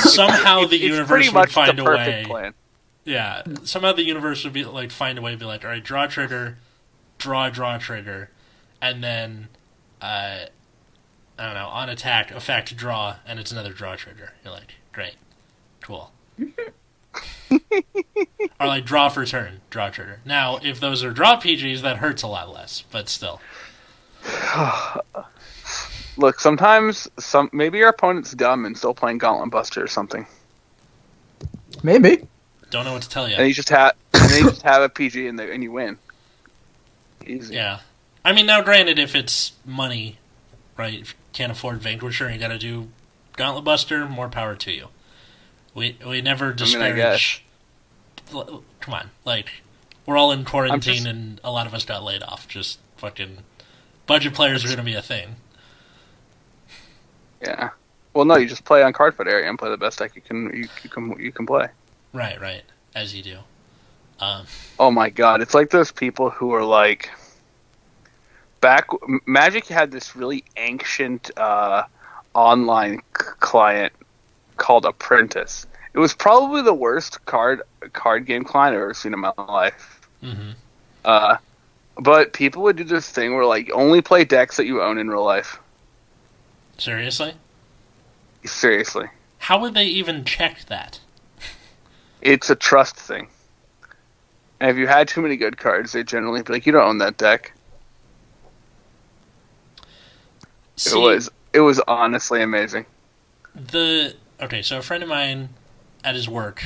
Somehow 0.00 0.66
the 0.66 0.78
universe 0.78 1.08
pretty 1.08 1.28
would 1.28 1.34
much 1.34 1.52
find 1.52 1.78
the 1.78 1.84
a 1.84 1.96
way. 1.96 2.24
plan. 2.26 2.54
Yeah, 3.04 3.42
somehow 3.64 3.92
the 3.92 4.04
universe 4.04 4.44
would 4.44 4.52
be 4.52 4.64
like 4.64 4.90
find 4.90 5.18
a 5.18 5.22
way 5.22 5.32
to 5.32 5.36
be 5.36 5.44
like, 5.44 5.64
all 5.64 5.70
right, 5.70 5.82
draw 5.82 6.06
trigger, 6.06 6.58
draw 7.18 7.50
draw 7.50 7.78
trigger, 7.78 8.30
and 8.80 9.02
then 9.02 9.48
uh, 10.00 10.46
I 11.38 11.44
don't 11.44 11.54
know, 11.54 11.68
on 11.68 11.88
attack, 11.88 12.30
effect 12.30 12.76
draw, 12.76 13.16
and 13.26 13.40
it's 13.40 13.52
another 13.52 13.72
draw 13.72 13.96
trigger. 13.96 14.34
You're 14.44 14.52
like, 14.52 14.74
great, 14.92 15.16
cool. 15.80 16.12
or 17.50 18.66
like 18.66 18.84
draw 18.84 19.08
for 19.08 19.26
turn, 19.26 19.60
draw 19.70 19.90
trigger. 19.90 20.20
Now, 20.24 20.58
if 20.62 20.78
those 20.78 21.02
are 21.02 21.10
draw 21.10 21.40
PGs, 21.40 21.82
that 21.82 21.98
hurts 21.98 22.22
a 22.22 22.28
lot 22.28 22.52
less, 22.52 22.84
but 22.90 23.08
still. 23.08 23.40
Look, 26.16 26.40
sometimes 26.40 27.08
some 27.18 27.48
maybe 27.52 27.78
your 27.78 27.88
opponent's 27.88 28.32
dumb 28.32 28.64
and 28.66 28.76
still 28.76 28.92
playing 28.94 29.18
Gauntlet 29.18 29.50
Buster 29.50 29.82
or 29.82 29.86
something, 29.88 30.26
Maybe. 31.82 32.26
Don't 32.70 32.84
know 32.84 32.92
what 32.92 33.02
to 33.02 33.08
tell 33.08 33.28
you. 33.28 33.36
and 33.36 33.48
you 33.48 33.54
just 33.54 33.70
have 33.70 33.94
and 34.12 34.30
you 34.32 34.50
just 34.50 34.62
have 34.62 34.82
a 34.82 34.88
PG 34.88 35.26
and, 35.26 35.38
they, 35.38 35.52
and 35.52 35.62
you 35.62 35.72
win. 35.72 35.98
Easy. 37.26 37.54
Yeah. 37.54 37.80
I 38.24 38.32
mean, 38.32 38.46
now 38.46 38.60
granted, 38.62 38.98
if 38.98 39.14
it's 39.14 39.52
money, 39.64 40.18
right, 40.76 40.94
if 41.00 41.10
you 41.10 41.16
can't 41.32 41.50
afford 41.52 41.80
Vanquisher 41.80 42.26
and 42.26 42.34
you 42.34 42.40
gotta 42.40 42.58
do 42.58 42.88
Gauntlet 43.36 43.64
Buster, 43.64 44.06
more 44.06 44.28
power 44.28 44.54
to 44.56 44.70
you. 44.72 44.88
We 45.74 45.96
we 46.06 46.20
never 46.20 46.50
I 46.50 46.52
disparage. 46.52 47.44
L- 48.32 48.62
Come 48.80 48.94
on, 48.94 49.10
like, 49.24 49.62
we're 50.06 50.16
all 50.16 50.30
in 50.32 50.44
quarantine 50.44 50.94
just- 50.94 51.06
and 51.06 51.40
a 51.42 51.50
lot 51.50 51.66
of 51.66 51.72
us 51.74 51.84
got 51.84 52.02
laid 52.02 52.22
off. 52.22 52.46
Just 52.48 52.78
fucking. 52.96 53.38
Budget 54.12 54.34
players 54.34 54.62
are 54.62 54.68
gonna 54.68 54.82
be 54.82 54.94
a 54.94 55.00
thing. 55.00 55.36
Yeah. 57.40 57.70
Well, 58.12 58.26
no, 58.26 58.36
you 58.36 58.46
just 58.46 58.64
play 58.66 58.82
on 58.82 58.92
Cardfight 58.92 59.26
Area 59.26 59.48
and 59.48 59.58
play 59.58 59.70
the 59.70 59.78
best 59.78 59.98
deck 60.00 60.14
you 60.14 60.20
can 60.20 60.54
you, 60.54 60.68
you 60.82 60.90
can 60.90 61.18
you 61.18 61.32
can 61.32 61.46
play. 61.46 61.68
Right, 62.12 62.38
right. 62.38 62.62
As 62.94 63.14
you 63.14 63.22
do. 63.22 63.38
Um, 64.20 64.44
Oh 64.78 64.90
my 64.90 65.08
god, 65.08 65.40
it's 65.40 65.54
like 65.54 65.70
those 65.70 65.90
people 65.92 66.28
who 66.28 66.52
are 66.52 66.62
like 66.62 67.08
back 68.60 68.86
Magic 69.24 69.66
had 69.66 69.90
this 69.90 70.14
really 70.14 70.44
ancient 70.58 71.30
uh, 71.38 71.84
online 72.34 72.98
c- 73.18 73.26
client 73.40 73.94
called 74.58 74.84
Apprentice. 74.84 75.66
It 75.94 75.98
was 75.98 76.12
probably 76.12 76.60
the 76.60 76.74
worst 76.74 77.24
card 77.24 77.62
card 77.94 78.26
game 78.26 78.44
client 78.44 78.76
I've 78.76 78.82
ever 78.82 78.92
seen 78.94 79.14
in 79.14 79.20
my 79.20 79.32
life. 79.38 80.06
mhm. 80.22 80.52
Uh, 81.02 81.38
but 81.96 82.32
people 82.32 82.62
would 82.62 82.76
do 82.76 82.84
this 82.84 83.08
thing 83.10 83.34
where 83.34 83.44
like 83.46 83.70
only 83.72 84.00
play 84.02 84.24
decks 84.24 84.56
that 84.56 84.66
you 84.66 84.82
own 84.82 84.98
in 84.98 85.08
real 85.08 85.24
life. 85.24 85.58
Seriously? 86.78 87.34
Seriously, 88.44 89.06
How 89.38 89.60
would 89.60 89.74
they 89.74 89.84
even 89.84 90.24
check 90.24 90.64
that? 90.66 90.98
it's 92.20 92.50
a 92.50 92.56
trust 92.56 92.96
thing. 92.96 93.28
And 94.58 94.70
if 94.70 94.76
you 94.76 94.86
had 94.86 95.06
too 95.08 95.20
many 95.22 95.36
good 95.36 95.58
cards, 95.58 95.92
they 95.92 96.02
generally 96.04 96.42
be 96.42 96.52
like, 96.52 96.66
"You 96.66 96.72
don't 96.72 96.82
own 96.88 96.98
that 96.98 97.16
deck." 97.18 97.52
See, 100.76 100.98
it 100.98 101.02
was 101.02 101.30
it 101.52 101.60
was 101.60 101.80
honestly 101.86 102.42
amazing. 102.42 102.86
the 103.54 104.14
okay 104.40 104.62
so 104.62 104.78
a 104.78 104.82
friend 104.82 105.02
of 105.02 105.08
mine 105.08 105.50
at 106.02 106.14
his 106.14 106.28
work 106.28 106.64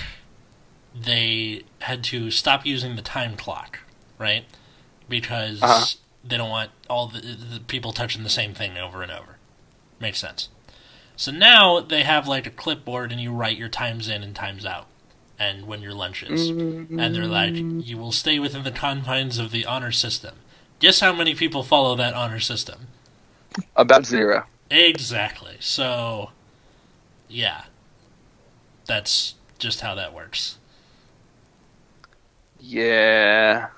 they 0.95 1.65
had 1.81 2.03
to 2.05 2.31
stop 2.31 2.65
using 2.65 2.97
the 2.97 3.03
time 3.03 3.37
clock 3.37 3.81
right 4.19 4.45
because 5.09 5.63
Uh-huh. 5.63 5.87
they 6.25 6.37
don't 6.37 6.51
want 6.51 6.71
all 6.89 7.07
the, 7.09 7.21
the 7.21 7.61
people 7.67 7.93
touching 7.93 8.23
the 8.23 8.29
same 8.31 8.55
thing 8.55 8.77
over 8.77 9.03
and 9.03 9.13
over 9.13 9.37
makes 10.01 10.19
sense 10.19 10.49
so 11.17 11.31
now 11.33 11.81
they 11.81 12.03
have 12.03 12.27
like 12.29 12.47
a 12.47 12.51
clipboard 12.51 13.11
and 13.13 13.21
you 13.21 13.33
write 13.33 13.57
your 13.57 13.69
times 13.69 14.09
in 14.09 14.23
and 14.23 14.35
times 14.37 14.67
out 14.67 14.87
and 15.39 15.67
when 15.67 15.83
your 15.83 15.95
lunch 15.95 16.23
is 16.23 16.49
and 16.51 17.15
they're 17.15 17.27
like 17.27 17.55
you 17.57 17.97
will 17.97 18.13
stay 18.13 18.39
within 18.39 18.65
the 18.65 18.71
confines 18.71 19.39
of 19.39 19.51
the 19.51 19.65
honor 19.65 19.93
system 19.93 20.35
guess 20.79 21.01
how 21.01 21.13
many 21.13 21.35
people 21.35 21.63
follow 21.63 21.95
that 21.97 22.15
honor 22.15 22.41
system 22.41 22.89
About 23.77 24.05
zero. 24.07 24.45
Exactly. 24.71 25.57
So, 25.61 26.31
yeah. 27.29 27.65
That's 28.87 29.35
just 29.59 29.81
how 29.81 29.95
that 29.95 30.13
works. 30.15 30.59
Yeah. 32.59 33.69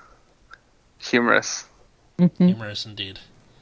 Humorous. 0.99 1.65
Mm-hmm. 2.17 2.47
Humorous 2.47 2.85
indeed. 2.85 3.19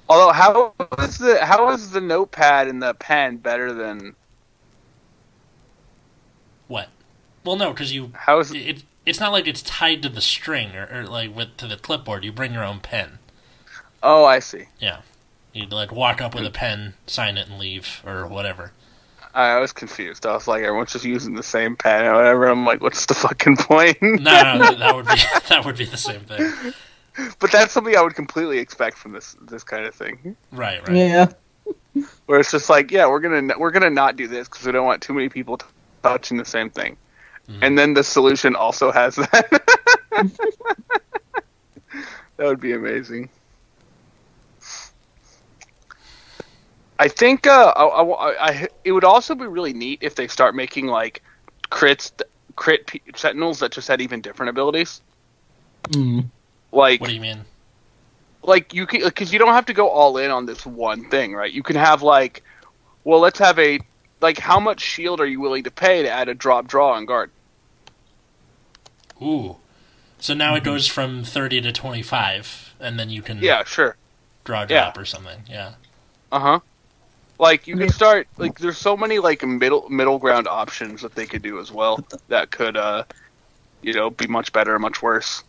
Although 0.10 0.32
how 0.32 0.74
is 1.00 1.18
the 1.18 1.46
how 1.46 1.70
is 1.72 1.92
the 1.92 2.02
notepad 2.02 2.68
and 2.68 2.82
the 2.82 2.94
pen 2.94 3.38
better 3.38 3.74
than 3.74 4.16
What? 6.68 6.90
Well, 7.44 7.56
no, 7.56 7.72
because 7.72 7.94
you. 7.94 8.12
how 8.14 8.40
is 8.40 8.52
It, 8.52 8.84
it's 9.06 9.20
not 9.20 9.32
like 9.32 9.48
it's 9.48 9.62
tied 9.62 10.02
to 10.04 10.10
the 10.10 10.22
string 10.22 10.76
or, 10.76 10.88
or 10.92 11.04
like 11.04 11.36
with 11.36 11.58
to 11.58 11.68
the 11.68 11.78
clipboard. 11.78 12.24
You 12.24 12.32
bring 12.32 12.54
your 12.54 12.64
own 12.64 12.80
pen. 12.80 13.20
Oh, 14.04 14.26
I 14.26 14.40
see. 14.40 14.66
Yeah, 14.80 15.02
you'd 15.54 15.72
like 15.72 15.92
walk 15.92 16.22
up 16.22 16.36
with 16.36 16.46
a 16.46 16.52
pen, 16.52 16.94
sign 17.06 17.38
it, 17.38 17.48
and 17.50 17.58
leave 17.58 18.02
or 18.06 18.28
whatever. 18.28 18.72
I 19.34 19.60
was 19.60 19.72
confused. 19.72 20.26
I 20.26 20.34
was 20.34 20.48
like, 20.48 20.64
everyone's 20.64 20.94
just 20.94 21.06
using 21.06 21.36
the 21.36 21.44
same 21.44 21.76
pen 21.76 22.06
or 22.06 22.16
whatever. 22.16 22.48
I'm 22.48 22.66
like, 22.66 22.82
what's 22.82 23.06
the 23.06 23.14
fucking 23.14 23.58
point? 23.58 24.02
No, 24.02 24.18
no, 24.18 24.58
no, 24.58 24.76
that 24.76 24.96
would 24.96 25.06
be 25.06 25.12
that 25.50 25.64
would 25.64 25.78
be 25.78 25.86
the 25.86 25.98
same 25.98 26.22
thing. 26.22 26.74
but 27.40 27.52
that's 27.52 27.72
something 27.74 27.96
I 27.96 28.02
would 28.02 28.16
completely 28.16 28.60
expect 28.60 28.98
from 28.98 29.12
this 29.14 29.36
this 29.42 29.64
kind 29.64 29.86
of 29.86 29.94
thing, 29.96 30.36
Right, 30.52 30.82
right. 30.88 30.96
Yeah. 30.96 31.28
where 32.26 32.40
it's 32.40 32.52
just 32.52 32.70
like, 32.70 32.92
yeah, 32.92 33.08
we're 33.08 33.20
gonna 33.20 33.58
we're 33.58 33.72
gonna 33.72 33.90
not 33.90 34.16
do 34.16 34.28
this 34.28 34.48
because 34.48 34.66
we 34.66 34.72
don't 34.72 34.86
want 34.86 35.02
too 35.02 35.14
many 35.14 35.30
people 35.30 35.58
t- 35.58 35.66
touching 36.04 36.38
the 36.38 36.46
same 36.46 36.70
thing, 36.70 36.98
Mhm. 37.50 37.60
and 37.62 37.78
then 37.78 37.94
the 37.94 38.04
solution 38.04 38.56
also 38.56 38.92
has 38.92 39.16
that. 39.16 39.62
that 42.38 42.46
would 42.46 42.60
be 42.60 42.74
amazing. 42.74 43.30
I 47.00 47.08
think 47.08 47.46
uh, 47.46 47.74
I, 47.76 47.84
I, 48.04 48.48
I- 48.50 48.68
it 48.84 48.92
would 48.92 49.04
also 49.04 49.36
be 49.36 49.46
really 49.46 49.74
neat 49.74 50.00
if 50.02 50.16
they 50.16 50.28
start 50.28 50.56
making 50.56 50.88
like 50.88 51.22
crits, 51.70 52.12
crit 52.56 52.88
p- 52.88 53.02
sentinels 53.16 53.60
that 53.60 53.72
just 53.72 53.88
had 53.88 54.02
even 54.02 54.20
different 54.22 54.50
abilities. 54.50 55.02
Mm. 55.90 56.30
Like, 56.72 57.00
What 57.02 57.08
do 57.08 57.16
you 57.16 57.22
mean? 57.22 57.46
like 58.44 58.74
you 58.74 58.86
can 58.88 59.02
because 59.04 59.34
you 59.34 59.40
don't 59.40 59.54
have 59.54 59.66
to 59.66 59.74
go 59.74 59.90
all 59.90 60.18
in 60.18 60.32
on 60.32 60.46
this 60.46 60.66
one 60.66 61.10
thing, 61.10 61.34
right? 61.34 61.52
You 61.52 61.64
can 61.64 61.76
have 61.76 62.02
like, 62.02 62.44
well, 63.04 63.20
let's 63.20 63.40
have 63.40 63.58
a 63.60 63.80
like, 64.22 64.38
how 64.40 64.60
much 64.60 64.80
shield 64.82 65.20
are 65.22 65.26
you 65.26 65.40
willing 65.40 65.64
to 65.64 65.72
pay 65.72 66.04
to 66.04 66.10
add 66.10 66.30
a 66.30 66.34
drop 66.34 66.68
draw 66.68 66.94
on 66.94 67.06
guard? 67.06 67.32
Ooh. 69.22 69.58
So 70.20 70.34
now 70.34 70.56
it 70.56 70.64
goes 70.64 70.88
from 70.88 71.24
thirty 71.24 71.62
to 71.62 71.72
twenty-five, 71.72 72.76
and 72.80 73.00
then 73.00 73.10
you 73.10 73.22
can 73.22 73.42
Yeah, 73.42 73.64
sure. 73.64 73.98
draw 74.44 74.64
a 74.64 74.68
Yeah. 74.68 74.84
drop 74.86 74.98
or 74.98 75.06
something. 75.06 75.44
Yeah. 75.50 75.74
Uh 76.32 76.40
huh. 76.40 76.60
Like 77.40 77.68
you 77.68 77.78
can 77.78 77.90
start 77.90 78.28
like 78.38 78.58
there's 78.60 78.78
so 78.80 78.98
many 78.98 79.20
like 79.20 79.44
middle 79.44 79.88
middle 79.90 80.18
ground 80.18 80.48
options 80.48 81.02
that 81.02 81.14
they 81.16 81.28
could 81.28 81.44
do 81.44 81.60
as 81.60 81.72
well 81.72 82.04
that 82.30 82.50
could 82.50 82.76
uh 82.76 83.04
you 83.84 83.94
know 83.94 84.10
be 84.10 84.26
much 84.28 84.52
better 84.52 84.78
much 84.80 85.04
worse 85.04 85.44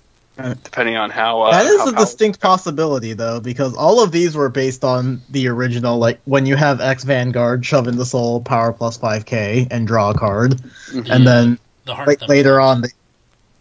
depending 0.63 0.97
on 0.97 1.11
how 1.11 1.43
uh, 1.43 1.51
That 1.51 1.67
is 1.67 1.81
how 1.81 1.89
a 1.89 1.93
distinct 1.93 2.41
possibility, 2.41 3.13
though, 3.13 3.41
because 3.41 3.75
all 3.75 4.03
of 4.03 4.13
these 4.13 4.37
were 4.37 4.49
based 4.49 4.85
on 4.85 5.21
the 5.31 5.49
original. 5.49 5.99
Like 5.99 6.21
when 6.25 6.47
you 6.47 6.57
have 6.57 6.81
X 6.81 7.05
Vanguard, 7.05 7.65
shove 7.67 7.89
in 7.89 7.97
the 7.97 8.07
soul, 8.07 8.41
power 8.43 8.73
plus 8.73 8.97
five 8.97 9.27
K, 9.27 9.67
and 9.71 9.87
draw 9.87 10.11
a 10.11 10.15
card, 10.15 10.53
Mhm. 10.93 11.11
and 11.11 11.27
then 11.27 11.59
The 11.85 11.95
heart. 11.95 12.09
like 12.09 12.19
them- 12.21 12.29
later 12.29 12.61
on, 12.61 12.83
they, 12.83 12.89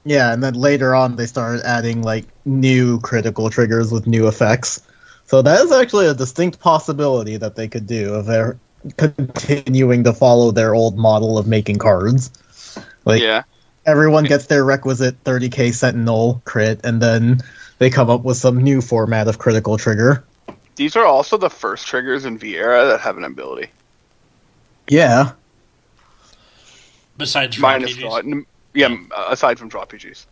yeah, 0.06 0.32
and 0.34 0.44
then 0.44 0.54
later 0.54 0.94
on 0.94 1.16
they 1.16 1.26
started 1.26 1.66
adding 1.66 2.02
like 2.04 2.26
new 2.46 3.00
critical 3.02 3.50
triggers 3.50 3.92
with 3.92 4.06
new 4.08 4.28
effects. 4.28 4.82
So 5.26 5.42
that 5.42 5.60
is 5.62 5.72
actually 5.72 6.08
a 6.08 6.14
distinct 6.14 6.60
possibility 6.60 7.38
that 7.38 7.56
they 7.56 7.68
could 7.68 7.88
do 7.88 8.20
if 8.20 8.26
they're 8.28 8.58
continuing 8.98 10.04
to 10.06 10.14
follow 10.14 10.52
their 10.52 10.74
old 10.74 10.98
model 10.98 11.38
of 11.38 11.48
making 11.48 11.78
cards. 11.80 12.30
Like 13.04 13.22
yeah. 13.22 13.44
Everyone 13.88 14.26
gets 14.26 14.46
their 14.48 14.64
requisite 14.66 15.24
30k 15.24 15.74
Sentinel 15.74 16.42
crit, 16.46 16.82
and 16.84 17.02
then 17.02 17.40
they 17.80 17.90
come 17.90 18.10
up 18.10 18.24
with 18.24 18.36
some 18.38 18.58
new 18.62 18.82
format 18.82 19.28
of 19.28 19.40
critical 19.40 19.78
trigger. 19.78 20.24
These 20.76 20.96
are 20.96 21.06
also 21.06 21.38
the 21.38 21.50
first 21.50 21.88
triggers 21.88 22.26
in 22.26 22.38
V 22.38 22.56
era 22.58 22.86
that 22.86 23.00
have 23.00 23.18
an 23.18 23.24
ability. 23.24 23.72
Yeah, 24.90 25.32
Besides 27.18 27.56
draw 27.56 27.72
Minus 27.72 27.94
PGs. 27.94 28.00
draw. 28.00 28.42
Yeah, 28.74 28.96
uh, 29.16 29.28
aside 29.30 29.58
from 29.58 29.70
draw 29.70 29.86
PGs. 29.86 30.26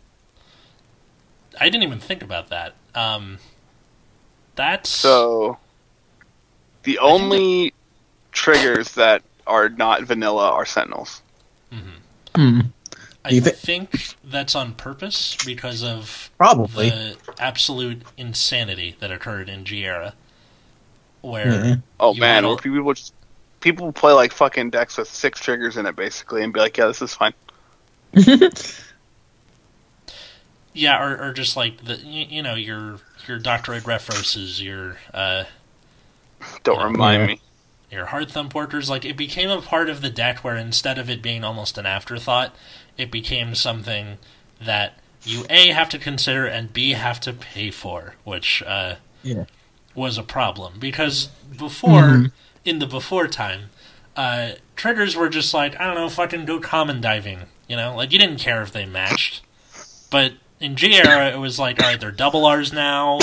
I 1.58 1.64
didn't 1.64 1.82
even 1.82 1.98
think 1.98 2.22
about 2.22 2.50
that. 2.50 2.74
Um, 2.94 3.38
that's 4.54 4.88
So 4.88 5.58
the 6.84 6.98
only 6.98 7.74
triggers 8.32 8.94
that 8.94 9.22
are 9.46 9.68
not 9.68 10.02
vanilla 10.04 10.50
are 10.50 10.64
Sentinels. 10.64 11.22
Mm-hmm. 11.72 12.40
Hmm. 12.40 12.60
I 13.26 13.30
Do 13.30 13.34
you 13.34 13.40
thi- 13.40 13.50
think 13.50 14.14
that's 14.22 14.54
on 14.54 14.74
purpose 14.74 15.36
because 15.44 15.82
of 15.82 16.30
probably. 16.38 16.90
the 16.90 17.16
absolute 17.40 18.02
insanity 18.16 18.96
that 19.00 19.10
occurred 19.10 19.48
in 19.48 19.64
G 19.64 19.84
era, 19.84 20.14
where 21.22 21.46
Mhm. 21.46 21.82
Oh 21.98 22.14
man, 22.14 22.44
wanna- 22.44 22.54
where 22.54 22.62
people 22.62 22.94
just 22.94 23.12
people 23.60 23.90
play 23.92 24.12
like 24.12 24.32
fucking 24.32 24.70
decks 24.70 24.96
with 24.96 25.08
six 25.08 25.40
triggers 25.40 25.76
in 25.76 25.86
it 25.86 25.96
basically 25.96 26.44
and 26.44 26.52
be 26.52 26.60
like, 26.60 26.76
yeah, 26.76 26.86
this 26.86 27.02
is 27.02 27.14
fine. 27.14 27.34
yeah, 30.72 31.02
or, 31.02 31.16
or 31.28 31.32
just 31.32 31.56
like 31.56 31.84
the 31.84 31.96
you, 31.96 32.26
you 32.28 32.42
know 32.42 32.54
your 32.54 32.98
your 33.26 33.40
Doctroid 33.40 33.82
Refroses, 33.82 34.62
your 34.62 34.98
uh, 35.12 35.44
Don't 36.62 36.78
Yeah. 36.78 36.84
remind 36.84 37.20
Yeah. 37.22 37.26
me. 37.26 37.40
your 37.90 38.06
hard 38.06 38.30
thumb 38.30 38.48
porters 38.48 38.90
like 38.90 39.04
it 39.04 39.16
became 39.16 39.48
a 39.48 39.62
part 39.62 39.88
of 39.88 40.00
the 40.02 40.10
deck 40.10 40.44
where 40.44 40.56
instead 40.56 40.98
of 40.98 41.08
it 41.08 41.22
being 41.22 41.44
almost 41.44 41.78
an 41.78 41.86
afterthought 41.86 42.54
it 42.98 43.10
became 43.10 43.54
something 43.54 44.18
that 44.64 44.98
you 45.24 45.44
a 45.50 45.68
have 45.68 45.88
to 45.90 45.98
consider 45.98 46.46
and 46.46 46.72
b 46.72 46.92
have 46.92 47.18
to 47.20 47.32
pay 47.32 47.70
for 47.70 48.14
which 48.24 48.62
uh, 48.66 48.96
Yeah. 49.22 49.44
was 49.94 50.16
a 50.18 50.22
problem. 50.22 50.74
Because 50.78 51.26
before 51.58 52.30
in 52.64 52.78
the 52.78 52.86
before 52.86 53.26
time 53.28 53.70
uh, 54.16 54.52
triggers 54.76 55.14
were 55.16 55.28
just 55.28 55.52
like 55.52 55.78
i 55.80 55.84
don't 55.84 55.94
know 55.94 56.08
fucking 56.08 56.44
go 56.46 56.58
common 56.60 57.00
diving 57.00 57.40
you 57.68 57.74
know? 57.76 57.96
Like 57.96 58.12
you 58.12 58.18
didn't 58.20 58.38
care 58.38 58.62
if 58.62 58.70
they 58.70 58.86
matched. 58.86 59.42
But 60.08 60.34
in 60.60 60.76
G 60.76 60.94
era 60.94 61.30
it 61.32 61.38
was 61.38 61.58
like 61.58 61.82
all 61.82 61.88
right 61.88 61.98
they're 62.00 62.12
double 62.12 62.46
R's 62.46 62.72
now. 62.72 63.18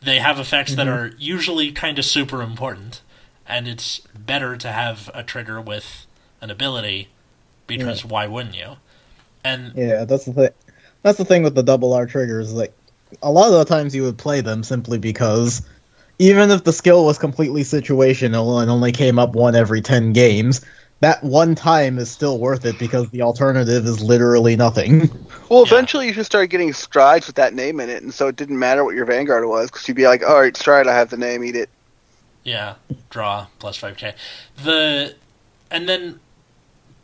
They 0.00 0.18
have 0.18 0.38
effects 0.40 0.74
that 0.74 0.88
are 0.88 1.12
usually 1.18 1.70
kind 1.72 1.98
of 1.98 2.04
super 2.06 2.40
important. 2.42 3.02
And 3.46 3.68
it's 3.68 4.00
better 4.18 4.56
to 4.56 4.68
have 4.72 5.10
a 5.12 5.22
trigger 5.22 5.60
with 5.60 6.06
an 6.40 6.50
ability 6.50 7.08
because 7.66 8.02
why 8.04 8.26
wouldn't 8.26 8.56
you? 8.56 8.76
And 9.44 9.72
Yeah, 9.74 10.04
that's 10.04 10.24
the 10.24 10.32
thing. 10.32 10.50
That's 11.02 11.18
the 11.18 11.24
thing 11.24 11.42
with 11.42 11.54
the 11.54 11.62
double 11.62 11.92
R 11.92 12.06
triggers. 12.06 12.52
Like 12.52 12.72
a 13.22 13.30
lot 13.30 13.48
of 13.52 13.58
the 13.58 13.64
times, 13.64 13.94
you 13.94 14.02
would 14.04 14.18
play 14.18 14.40
them 14.40 14.62
simply 14.62 14.98
because 14.98 15.62
even 16.18 16.50
if 16.50 16.64
the 16.64 16.72
skill 16.72 17.04
was 17.04 17.18
completely 17.18 17.62
situational 17.62 18.60
and 18.62 18.70
only 18.70 18.92
came 18.92 19.18
up 19.18 19.34
one 19.34 19.56
every 19.56 19.80
ten 19.80 20.12
games, 20.12 20.64
that 21.00 21.22
one 21.24 21.54
time 21.56 21.98
is 21.98 22.10
still 22.10 22.38
worth 22.38 22.64
it 22.64 22.78
because 22.78 23.10
the 23.10 23.22
alternative 23.22 23.84
is 23.86 24.00
literally 24.02 24.56
nothing. 24.56 25.10
Well, 25.48 25.66
Yeah. 25.66 25.74
eventually 25.74 26.06
you 26.06 26.14
just 26.14 26.30
start 26.30 26.48
getting 26.48 26.72
strides 26.72 27.26
with 27.26 27.36
that 27.36 27.52
name 27.52 27.78
in 27.80 27.90
it, 27.90 28.02
and 28.02 28.14
so 28.14 28.26
it 28.28 28.36
didn't 28.36 28.58
matter 28.58 28.84
what 28.84 28.94
your 28.94 29.04
Vanguard 29.04 29.44
was 29.46 29.70
because 29.70 29.86
you'd 29.86 29.98
be 29.98 30.06
like, 30.06 30.22
all 30.22 30.40
right, 30.40 30.56
stride, 30.56 30.86
I 30.86 30.94
have 30.94 31.10
the 31.10 31.18
name, 31.18 31.44
eat 31.44 31.56
it. 31.56 31.68
yeah, 32.42 32.76
draw 33.10 33.48
plus 33.58 33.76
five 33.76 33.98
k. 33.98 34.14
The 34.64 35.14
and 35.70 35.86
then 35.86 36.20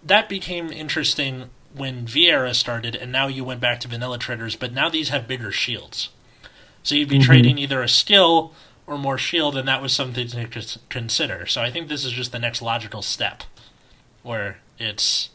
that 0.03 0.31
became 0.31 0.71
interesting 0.73 1.51
when 1.75 2.07
V 2.07 2.29
era 2.31 2.55
started, 2.55 2.97
and 2.97 3.13
now 3.13 3.27
you 3.27 3.45
went 3.45 3.61
back 3.61 3.81
to 3.81 3.89
vanilla 3.89 4.19
traders, 4.19 4.57
but 4.57 4.73
now 4.73 4.89
these 4.89 5.11
have 5.11 5.29
bigger 5.29 5.53
shields. 5.53 6.09
So 6.83 6.95
you'd 6.95 7.09
be 7.09 7.19
Mhm. 7.19 7.25
trading 7.25 7.59
either 7.59 7.83
a 7.83 7.89
skill 7.89 8.53
or 8.87 8.97
more 8.97 9.19
shield, 9.19 9.57
and 9.57 9.69
that 9.69 9.83
was 9.83 9.93
something 9.93 10.29
to 10.29 10.49
consider. 10.89 11.47
So 11.47 11.61
I 11.63 11.71
think 11.71 11.89
this 11.89 12.05
is 12.05 12.13
just 12.13 12.33
the 12.33 12.39
next 12.39 12.63
logical 12.63 13.03
step, 13.03 13.45
where 14.23 14.59
it's 14.79 15.29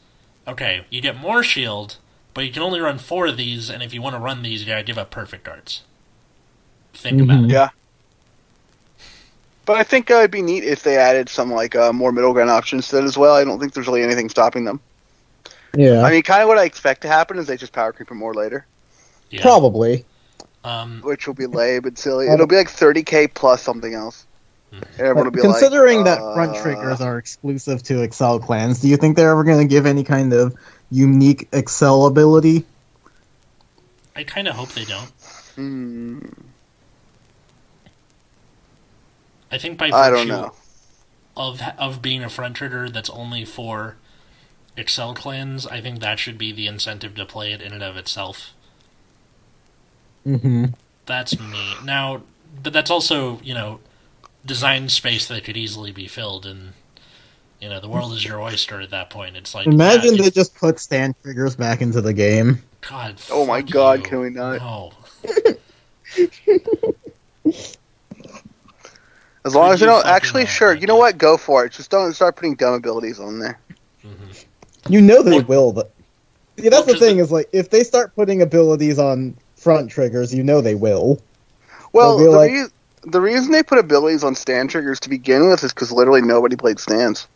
okay, 0.48 0.86
you 0.89 1.02
get 1.02 1.15
more 1.15 1.43
shield, 1.43 1.98
but 2.34 2.46
you 2.46 2.52
can 2.52 2.63
only 2.63 2.80
run 2.80 2.98
four 2.98 3.28
of 3.28 3.38
these, 3.38 3.69
and 3.69 3.84
if 3.84 3.93
you 3.93 4.02
want 4.02 4.15
to 4.15 4.19
run 4.19 4.41
these, 4.41 4.62
you 4.62 4.67
gotta 4.67 4.84
give 4.84 4.98
up 4.98 5.12
perfect 5.12 5.48
arts. 5.48 5.82
Think 6.93 7.22
about 7.22 7.41
Mhm. 7.41 7.46
it. 7.46 7.52
Yeah. 7.52 7.69
But 9.65 9.78
I 9.78 9.84
think 9.84 10.12
uh, 10.12 10.15
it'd 10.15 10.32
be 10.32 10.41
neat 10.41 10.63
if 10.63 10.84
they 10.84 10.98
added 10.98 11.30
some 11.30 11.52
like 11.52 11.76
uh, 11.76 11.93
more 11.93 12.12
middle 12.12 12.34
ground 12.34 12.50
options 12.50 12.89
to 12.89 12.98
that 12.98 13.06
as 13.06 13.17
well. 13.17 13.36
I 13.36 13.43
don't 13.43 13.60
think 13.60 13.74
there's 13.74 13.88
really 13.88 14.04
anything 14.04 14.30
stopping 14.30 14.65
them. 14.65 14.82
Yeah, 15.76 16.04
I 16.04 16.12
mean, 16.12 16.22
kind 16.22 16.42
of 16.44 16.48
what 16.48 16.58
I 16.60 16.66
expect 16.66 17.02
to 17.02 17.08
happen 17.08 17.38
is 17.40 17.48
they 17.48 17.58
just 17.58 17.74
power 17.74 17.92
creep 17.92 18.12
it 18.12 18.14
more 18.14 18.34
later, 18.34 18.66
Yeah. 19.32 19.42
probably. 19.42 20.06
Um, 20.64 21.02
which 21.04 21.28
will 21.28 21.34
be 21.34 21.46
lame 21.46 21.84
and 21.86 21.98
silly. 21.98 22.28
It'll 22.30 22.48
be 22.48 22.56
like 22.56 22.70
30k 22.70 23.34
plus 23.34 23.62
something 23.62 23.94
else. 23.94 24.26
Hmm. 24.72 24.80
Everyone 24.98 25.24
will 25.26 25.32
be 25.32 25.42
like, 25.42 25.52
Considering 25.52 26.04
that 26.06 26.20
uh, 26.20 26.34
front 26.36 26.56
triggers 26.58 27.02
are 27.02 27.18
exclusive 27.18 27.84
to 27.84 27.96
Accel 27.96 28.42
clans, 28.42 28.80
do 28.82 28.88
you 28.88 28.96
think 28.98 29.18
they're 29.18 29.32
ever 29.32 29.44
going 29.44 29.60
to 29.60 29.68
give 29.68 29.86
any 29.86 30.04
kind 30.04 30.32
of 30.32 30.56
unique 30.90 31.50
Accel 31.52 32.08
ability? 32.08 32.66
I 34.16 34.24
kind 34.24 34.48
of 34.48 34.56
hope 34.56 34.70
they 34.70 34.86
don't. 34.86 35.12
Hmm, 35.56 36.20
I 39.52 39.58
think 39.58 39.78
by 39.78 39.88
virtue 39.88 39.98
I 39.98 40.10
don't 40.10 40.28
know. 40.28 40.54
of 41.36 41.62
of 41.78 42.02
being 42.02 42.24
a 42.24 42.30
front 42.30 42.56
trigger 42.56 42.90
that's 42.90 43.10
only 43.10 43.44
for 43.46 43.98
Accel 44.78 45.16
clans, 45.16 45.68
I 45.68 45.82
think 45.82 46.00
that 46.00 46.20
should 46.20 46.38
be 46.38 46.52
the 46.52 46.68
incentive 46.68 47.16
to 47.16 47.26
play 47.26 47.52
it 47.54 47.62
in 47.62 47.74
and 47.74 47.84
of 47.84 47.96
itself. 47.98 48.54
Mm-hmm. 50.26 50.66
That's 51.06 51.40
me. 51.40 51.76
Now, 51.84 52.24
but 52.62 52.74
that's 52.74 52.90
also, 52.90 53.40
you 53.44 53.54
know, 53.54 53.80
design 54.46 54.90
space 54.90 55.28
that 55.28 55.44
could 55.44 55.58
easily 55.58 55.92
be 55.92 56.08
filled 56.08 56.46
and 56.46 56.74
you 57.60 57.70
know, 57.70 57.80
the 57.80 57.88
world 57.88 58.12
is 58.12 58.26
your 58.26 58.42
oyster 58.42 58.82
at 58.82 58.90
that 58.90 59.10
point. 59.10 59.38
It's 59.38 59.56
like 59.56 59.68
Imagine 59.68 60.16
yeah, 60.16 60.24
they 60.24 60.28
it's- 60.28 60.34
just 60.34 60.54
put 60.56 60.80
stand 60.80 61.16
triggers 61.24 61.56
back 61.56 61.82
into 61.82 62.02
the 62.02 62.12
game. 62.12 62.62
God. 62.82 63.22
Oh 63.32 63.46
my 63.46 63.62
God, 63.62 64.00
you. 64.00 64.06
can 64.06 64.20
we 64.20 64.30
not? 64.30 64.60
No. 64.60 64.92
As 69.46 69.56
long 69.56 69.72
as 69.72 69.80
you 69.82 69.88
don't 69.88 70.06
actually, 70.06 70.46
sure. 70.46 70.74
You 70.74 70.88
know 70.88 70.96
what? 70.96 71.18
Go 71.18 71.38
for 71.38 71.66
it. 71.66 71.72
Just 71.74 71.90
don't 71.92 72.14
start 72.14 72.36
putting 72.36 72.56
dumb 72.56 72.74
abilities 72.74 73.20
on 73.20 73.40
there. 73.40 73.60
You 74.89 75.02
know 75.02 75.22
they 75.24 75.38
Well- 75.39 75.43
will. 75.43 75.74
But 75.74 75.91
See, 76.58 76.63
Well, 76.63 76.72
that's 76.72 76.86
the 76.86 76.91
'cause 76.93 77.02
thing 77.02 77.17
the- 77.17 77.24
is 77.24 77.32
like 77.32 77.50
if 77.52 77.69
they 77.72 77.84
start 77.84 78.15
putting 78.15 78.41
abilities 78.41 79.00
on 79.00 79.36
front 79.56 79.89
triggers, 79.89 80.34
you 80.34 80.43
know 80.43 80.62
they 80.62 80.76
will. 80.76 81.19
Well, 81.93 82.17
the, 82.17 82.30
like- 82.30 82.52
rea- 82.52 82.65
the 83.06 83.19
reason 83.22 83.52
they 83.52 83.63
put 83.63 83.80
abilities 83.80 84.24
on 84.24 84.36
stand 84.36 84.69
triggers 84.69 85.00
to 85.02 85.10
begin 85.10 85.50
with 85.50 85.63
is 85.63 85.74
because 85.74 85.91
literally 85.91 86.22
nobody 86.22 86.56
played 86.56 86.80
stands. 86.80 87.28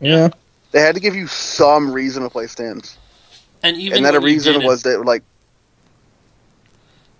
Yeah. 0.00 0.16
Yeah. 0.16 0.28
They 0.72 0.80
had 0.80 0.94
to 0.94 1.00
give 1.00 1.16
you 1.16 1.26
some 1.26 1.90
reason 1.92 2.22
to 2.22 2.30
play 2.30 2.46
stands, 2.46 2.96
And 3.62 3.76
even 3.76 3.98
and 3.98 4.06
that 4.06 4.14
a 4.14 4.20
reason 4.20 4.54
did 4.60 4.64
was 4.64 4.82
that 4.84 5.04
like 5.04 5.22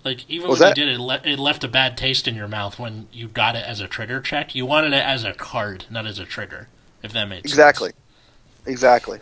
Like 0.04 0.24
even 0.30 0.48
Was 0.48 0.60
when 0.60 0.70
that- 0.70 0.78
you 0.78 0.84
did 0.86 0.92
it, 0.92 0.94
it, 0.94 1.00
le- 1.00 1.20
it 1.24 1.38
left 1.38 1.62
a 1.62 1.68
bad 1.68 1.96
taste 1.98 2.26
in 2.26 2.34
your 2.34 2.48
mouth 2.48 2.78
when 2.78 3.06
you 3.12 3.28
got 3.28 3.54
it 3.54 3.64
as 3.66 3.80
a 3.80 3.86
trigger 3.86 4.20
check. 4.20 4.54
You 4.54 4.64
wanted 4.64 4.94
it 4.94 5.04
as 5.04 5.24
a 5.24 5.34
card, 5.34 5.84
not 5.90 6.06
as 6.06 6.18
a 6.18 6.24
trigger. 6.24 6.68
If 7.02 7.12
that 7.12 7.28
makes 7.28 7.42
exactly, 7.50 7.90
sense. 7.90 8.66
exactly. 8.66 9.18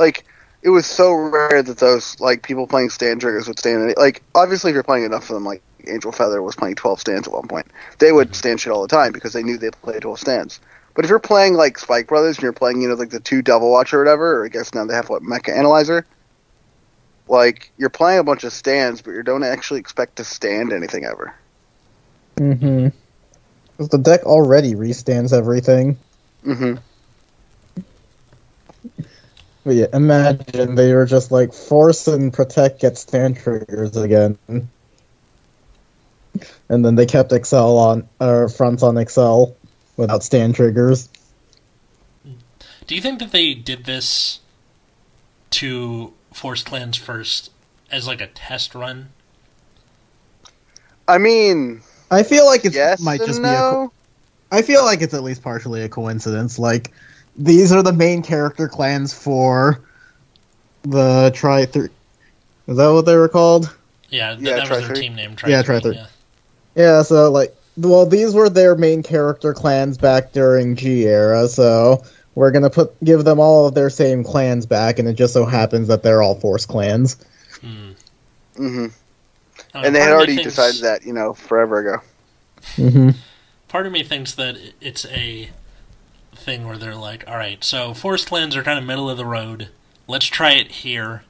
Like 0.00 0.24
it 0.62 0.70
was 0.70 0.86
so 0.86 1.12
rare 1.12 1.62
that 1.62 1.76
those 1.76 2.18
like 2.20 2.42
people 2.42 2.66
playing 2.66 2.88
stand 2.88 3.20
triggers 3.20 3.46
would 3.46 3.58
stand. 3.58 3.94
Like 3.98 4.22
obviously, 4.34 4.70
if 4.70 4.74
you're 4.74 4.82
playing 4.82 5.04
enough 5.04 5.24
of 5.24 5.34
them, 5.34 5.44
like 5.44 5.62
Angel 5.86 6.10
Feather 6.10 6.42
was 6.42 6.56
playing 6.56 6.76
12 6.76 7.00
stands 7.00 7.28
at 7.28 7.34
one 7.34 7.46
point, 7.46 7.66
they 7.98 8.10
would 8.10 8.34
stand 8.34 8.60
shit 8.60 8.72
all 8.72 8.80
the 8.80 8.88
time 8.88 9.12
because 9.12 9.34
they 9.34 9.42
knew 9.42 9.58
they 9.58 9.70
played 9.70 10.00
12 10.00 10.18
stands. 10.18 10.58
But 10.94 11.04
if 11.04 11.10
you're 11.10 11.18
playing 11.18 11.52
like 11.52 11.78
Spike 11.78 12.08
Brothers 12.08 12.36
and 12.36 12.42
you're 12.44 12.54
playing, 12.54 12.80
you 12.80 12.88
know, 12.88 12.94
like 12.94 13.10
the 13.10 13.20
two 13.20 13.42
Double 13.42 13.70
Watch 13.70 13.92
or 13.92 13.98
whatever, 13.98 14.40
or 14.40 14.46
I 14.46 14.48
guess 14.48 14.72
now 14.72 14.86
they 14.86 14.94
have 14.94 15.10
what 15.10 15.22
Mecha 15.22 15.54
Analyzer. 15.54 16.06
Like 17.28 17.70
you're 17.76 17.90
playing 17.90 18.20
a 18.20 18.24
bunch 18.24 18.44
of 18.44 18.54
stands, 18.54 19.02
but 19.02 19.10
you 19.10 19.22
don't 19.22 19.44
actually 19.44 19.80
expect 19.80 20.16
to 20.16 20.24
stand 20.24 20.72
anything 20.72 21.04
ever. 21.04 21.34
Mm-hmm. 22.36 22.88
Because 23.76 23.90
the 23.90 23.98
deck 23.98 24.24
already 24.24 24.74
restands 24.74 25.36
everything. 25.36 25.98
Mm 26.42 26.56
hmm 26.56 26.74
But 29.64 29.74
yeah, 29.74 29.86
imagine 29.92 30.74
they 30.74 30.94
were 30.94 31.06
just 31.06 31.30
like 31.30 31.52
force 31.52 32.08
and 32.08 32.32
protect 32.32 32.80
get 32.80 32.96
stand 32.96 33.36
triggers 33.36 33.96
again. 33.96 34.38
And 34.48 34.68
then 36.84 36.94
they 36.94 37.06
kept 37.06 37.32
Accel 37.32 37.78
on 37.78 38.08
or 38.20 38.48
fronts 38.48 38.82
on 38.82 38.94
Accel 38.94 39.54
without 39.96 40.22
stand 40.22 40.54
triggers. 40.54 41.08
Do 42.86 42.94
you 42.94 43.00
think 43.00 43.18
that 43.18 43.32
they 43.32 43.54
did 43.54 43.84
this 43.84 44.40
to 45.50 46.12
Force 46.32 46.62
Clans 46.62 46.96
first 46.96 47.50
as 47.90 48.06
like 48.06 48.20
a 48.20 48.28
test 48.28 48.74
run? 48.74 49.10
I 51.06 51.18
mean, 51.18 51.82
I 52.10 52.22
feel 52.22 52.46
like 52.46 52.64
it 52.64 52.74
yes 52.74 53.00
might 53.00 53.20
and 53.20 53.26
just 53.26 53.42
be 53.42 53.48
a. 53.48 53.62
co- 53.62 53.92
I 54.50 54.62
feel 54.62 54.84
like 54.84 55.02
it's 55.02 55.14
at 55.14 55.22
least 55.22 55.42
partially 55.42 55.82
a 55.82 55.88
coincidence. 55.88 56.58
Like 56.58 56.92
these 57.40 57.72
are 57.72 57.82
the 57.82 57.92
main 57.92 58.22
character 58.22 58.68
clans 58.68 59.12
for 59.14 59.80
the 60.82 61.30
Tri 61.34 61.64
Three. 61.66 61.88
Is 62.68 62.76
that 62.76 62.88
what 62.88 63.06
they 63.06 63.16
were 63.16 63.28
called? 63.28 63.74
Yeah, 64.10 64.34
th- 64.34 64.46
Yeah, 64.46 64.56
that 64.56 64.60
was 64.62 64.68
their 64.70 64.78
Tri-Three. 64.80 65.02
team 65.02 65.14
name. 65.16 65.30
Yeah, 65.46 65.62
Tri-Three, 65.62 65.64
Tri-Three. 65.64 65.94
yeah. 65.96 66.06
Yeah, 66.76 67.02
so 67.02 67.30
like, 67.30 67.54
well, 67.76 68.06
these 68.06 68.34
were 68.34 68.48
their 68.48 68.74
main 68.76 69.02
character 69.02 69.52
clans 69.54 69.98
back 69.98 70.32
during 70.32 70.76
G 70.76 71.06
era, 71.06 71.48
so 71.48 72.02
we're 72.34 72.50
gonna 72.52 72.70
put 72.70 72.92
give 73.02 73.24
them 73.24 73.40
all 73.40 73.66
of 73.66 73.74
their 73.74 73.90
same 73.90 74.22
clans 74.22 74.66
back, 74.66 74.98
and 74.98 75.08
it 75.08 75.14
just 75.14 75.32
so 75.32 75.44
happens 75.46 75.88
that 75.88 76.02
they're 76.02 76.22
all 76.22 76.34
Force 76.36 76.66
clans. 76.66 77.16
Hmm. 77.60 77.90
hmm 78.56 78.86
Uh, 79.74 79.82
And 79.84 79.94
they 79.94 80.00
had 80.00 80.08
part 80.10 80.22
of 80.22 80.28
me 80.28 80.34
already 80.34 80.34
thinks- 80.36 80.50
decided 80.56 80.82
that, 80.82 81.04
you 81.06 81.12
know, 81.12 81.32
forever 81.34 81.78
ago. 81.78 82.02
Mm-hmm. 82.76 83.10
Part 83.68 83.86
of 83.86 83.92
me 83.92 84.02
thinks 84.02 84.34
that 84.34 84.56
it's 84.80 85.06
a 85.06 85.48
thing 86.40 86.66
where 86.66 86.76
they're 86.78 86.94
like, 86.94 87.24
all 87.28 87.36
right, 87.36 87.62
so 87.62 87.94
Force 87.94 88.24
clans 88.24 88.56
are 88.56 88.62
kind 88.62 88.78
of 88.78 88.84
middle 88.84 89.08
of 89.10 89.16
the 89.16 89.24
road. 89.26 89.68
Let's 90.08 90.26
try 90.26 90.52
it 90.52 90.70
here. 90.72 91.22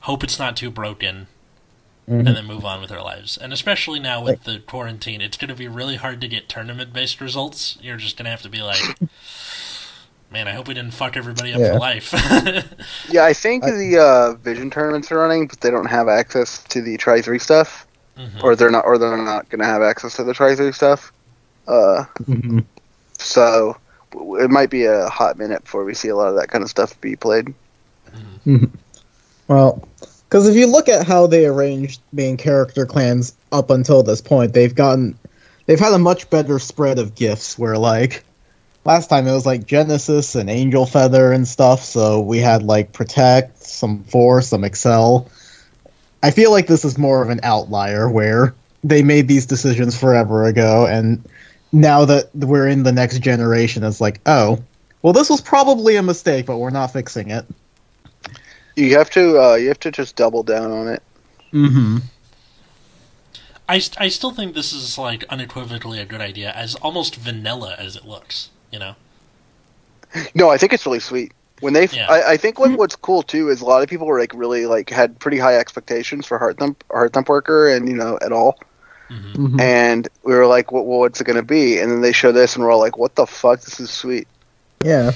Hope 0.00 0.22
it's 0.24 0.38
not 0.38 0.56
too 0.56 0.70
broken, 0.70 1.26
Mm-hmm. 2.08 2.26
and 2.26 2.36
then 2.38 2.46
move 2.46 2.64
on 2.64 2.80
with 2.80 2.90
our 2.90 3.02
lives. 3.02 3.36
And 3.36 3.52
especially 3.52 3.98
now 4.00 4.24
with 4.24 4.44
the 4.44 4.60
quarantine, 4.60 5.20
it's 5.20 5.36
going 5.36 5.50
to 5.50 5.54
be 5.54 5.68
really 5.68 5.96
hard 5.96 6.22
to 6.22 6.28
get 6.28 6.48
tournament 6.48 6.90
based 6.90 7.20
results. 7.20 7.76
You're 7.82 7.98
just 7.98 8.16
going 8.16 8.24
to 8.24 8.30
have 8.30 8.40
to 8.40 8.48
be 8.48 8.62
like, 8.62 8.80
man, 10.32 10.48
I 10.48 10.52
hope 10.52 10.68
we 10.68 10.72
didn't 10.72 10.94
fuck 10.94 11.18
everybody 11.18 11.52
up 11.52 11.60
Yeah. 11.60 11.72
for 11.74 11.78
life. 11.78 12.14
Yeah, 13.10 13.24
I 13.26 13.34
think 13.34 13.62
I- 13.64 13.72
the 13.72 13.98
uh, 13.98 14.34
Vision 14.42 14.70
tournaments 14.70 15.12
are 15.12 15.18
running, 15.18 15.48
but 15.48 15.60
they 15.60 15.70
don't 15.70 15.84
have 15.90 16.08
access 16.08 16.64
to 16.64 16.80
the 16.80 16.96
Tri 16.96 17.20
Three 17.20 17.38
stuff, 17.38 17.86
Mhm. 18.16 18.42
or 18.42 18.56
they're 18.56 18.70
not, 18.70 18.86
or 18.86 18.96
they're 18.96 19.14
not 19.18 19.46
going 19.50 19.58
to 19.60 19.66
have 19.66 19.82
access 19.82 20.14
to 20.16 20.24
the 20.24 20.32
Tri 20.32 20.54
Three 20.54 20.72
stuff. 20.72 21.12
Uh, 21.66 22.04
Mm-hmm. 22.22 22.60
So 23.18 23.76
it 24.14 24.50
might 24.50 24.70
be 24.70 24.84
a 24.84 25.08
hot 25.08 25.38
minute 25.38 25.64
before 25.64 25.84
we 25.84 25.94
see 25.94 26.08
a 26.08 26.16
lot 26.16 26.28
of 26.28 26.36
that 26.36 26.48
kind 26.48 26.64
of 26.64 26.70
stuff 26.70 27.00
be 27.00 27.16
played. 27.16 27.54
Mm-hmm. 28.46 28.64
Well, 29.48 29.86
because 30.28 30.46
if 30.48 30.56
you 30.56 30.66
look 30.66 30.88
at 30.88 31.06
how 31.06 31.26
they 31.26 31.46
arranged 31.46 32.00
main 32.12 32.36
character 32.36 32.86
clans 32.86 33.34
up 33.50 33.70
until 33.70 34.02
this 34.02 34.20
point, 34.20 34.52
they've 34.52 34.74
gotten 34.74 35.18
they've 35.66 35.80
had 35.80 35.92
a 35.92 35.98
much 35.98 36.30
better 36.30 36.58
spread 36.58 36.98
of 36.98 37.14
gifts. 37.14 37.58
Where 37.58 37.78
like 37.78 38.24
last 38.84 39.08
time 39.08 39.26
it 39.26 39.32
was 39.32 39.46
like 39.46 39.66
Genesis 39.66 40.34
and 40.34 40.48
Angel 40.48 40.86
Feather 40.86 41.32
and 41.32 41.46
stuff, 41.46 41.82
so 41.82 42.20
we 42.20 42.38
had 42.38 42.62
like 42.62 42.92
Protect, 42.92 43.62
some 43.62 44.04
Force, 44.04 44.48
some 44.48 44.62
Accel. 44.62 45.28
I 46.22 46.30
feel 46.30 46.50
like 46.50 46.66
this 46.66 46.84
is 46.84 46.98
more 46.98 47.22
of 47.22 47.30
an 47.30 47.40
outlier 47.42 48.10
where 48.10 48.54
they 48.84 49.02
made 49.02 49.28
these 49.28 49.46
decisions 49.46 49.98
forever 49.98 50.44
ago, 50.44 50.86
and 50.86 51.24
now 51.72 52.04
that 52.04 52.34
we're 52.34 52.68
in 52.68 52.82
the 52.82 52.92
next 52.92 53.18
generation, 53.20 53.84
it's 53.84 54.00
like, 54.00 54.20
oh, 54.26 54.62
well, 55.02 55.12
this 55.12 55.30
was 55.30 55.40
probably 55.40 55.96
a 55.96 56.02
mistake, 56.02 56.46
but 56.46 56.58
we're 56.58 56.70
not 56.70 56.92
fixing 56.92 57.30
it. 57.30 57.44
You 58.76 58.96
have 58.96 59.10
to, 59.10 59.40
uh, 59.40 59.54
you 59.54 59.68
have 59.68 59.80
to 59.80 59.90
just 59.90 60.16
double 60.16 60.42
down 60.42 60.70
on 60.70 60.88
it. 60.88 61.02
Mm-hmm. 61.52 61.98
I, 63.68 63.78
st- 63.78 64.00
I 64.00 64.08
still 64.08 64.30
think 64.30 64.54
this 64.54 64.72
is 64.72 64.96
like 64.96 65.24
unequivocally 65.24 66.00
a 66.00 66.04
good 66.04 66.20
idea, 66.20 66.52
as 66.52 66.74
almost 66.76 67.16
vanilla 67.16 67.74
as 67.78 67.96
it 67.96 68.04
looks. 68.04 68.50
You 68.70 68.78
know, 68.78 68.96
No, 70.34 70.50
I 70.50 70.58
think 70.58 70.72
it's 70.72 70.86
really 70.86 71.00
sweet. 71.00 71.32
When 71.60 71.72
they, 71.72 71.86
Yeah. 71.86 72.06
I, 72.08 72.32
I 72.32 72.36
think 72.36 72.58
what, 72.58 72.76
what's 72.78 72.94
cool 72.96 73.22
too 73.22 73.48
is 73.48 73.60
a 73.60 73.64
lot 73.64 73.82
of 73.82 73.88
people 73.88 74.06
were 74.06 74.20
like 74.20 74.32
really 74.34 74.66
like 74.66 74.90
had 74.90 75.18
pretty 75.18 75.38
high 75.38 75.56
expectations 75.56 76.26
for 76.26 76.38
Heart 76.38 76.58
Thump, 76.58 76.84
Heart 76.90 77.12
Thump 77.12 77.28
Worker, 77.28 77.68
and 77.68 77.88
you 77.88 77.96
know 77.96 78.18
at 78.22 78.32
all. 78.32 78.58
Hmm 79.08 79.32
Mm-hmm. 79.34 79.60
And 79.60 80.08
we 80.22 80.34
were 80.34 80.46
like, 80.46 80.72
well, 80.72 80.84
what's 80.84 81.20
it 81.20 81.24
going 81.24 81.36
to 81.36 81.42
be? 81.42 81.78
And 81.78 81.90
then 81.90 82.00
they 82.02 82.12
show 82.12 82.32
this, 82.32 82.56
and 82.56 82.64
we're 82.64 82.70
all 82.70 82.80
like, 82.80 82.98
what 82.98 83.14
the 83.14 83.26
fuck? 83.26 83.60
This 83.60 83.80
is 83.80 83.90
sweet. 83.90 84.28
Yeah. 84.84 85.12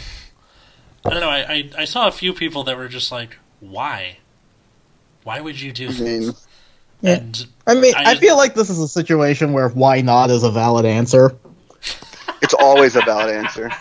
I 1.05 1.11
don't 1.11 1.20
know. 1.20 1.28
I, 1.28 1.38
I 1.38 1.70
I 1.78 1.85
saw 1.85 2.09
a 2.09 2.12
few 2.12 2.33
people 2.33 2.64
that 2.64 2.76
were 2.76 2.88
just 2.88 3.11
like, 3.11 3.38
"Why? 3.61 4.18
Why 5.24 5.40
would 5.40 5.61
you 5.61 5.72
do 5.72 5.88
I 5.88 5.92
this?" 5.92 6.00
mean, 6.00 6.33
Yeah. 7.00 7.16
And 7.16 7.46
I 7.66 7.74
mean, 7.74 7.94
I 7.96 8.12
I, 8.12 8.14
feel 8.16 8.37
like 8.37 8.55
this 8.55 8.70
is 8.70 8.78
a 8.78 8.88
situation 8.88 9.52
where 9.52 9.68
why 9.68 10.00
not 10.00 10.31
is 10.31 10.44
a 10.44 10.50
valid 10.50 10.87
answer. 10.87 11.37
it's 12.42 12.55
always 12.55 12.94
a 12.94 13.00
valid 13.00 13.35
answer. 13.35 13.70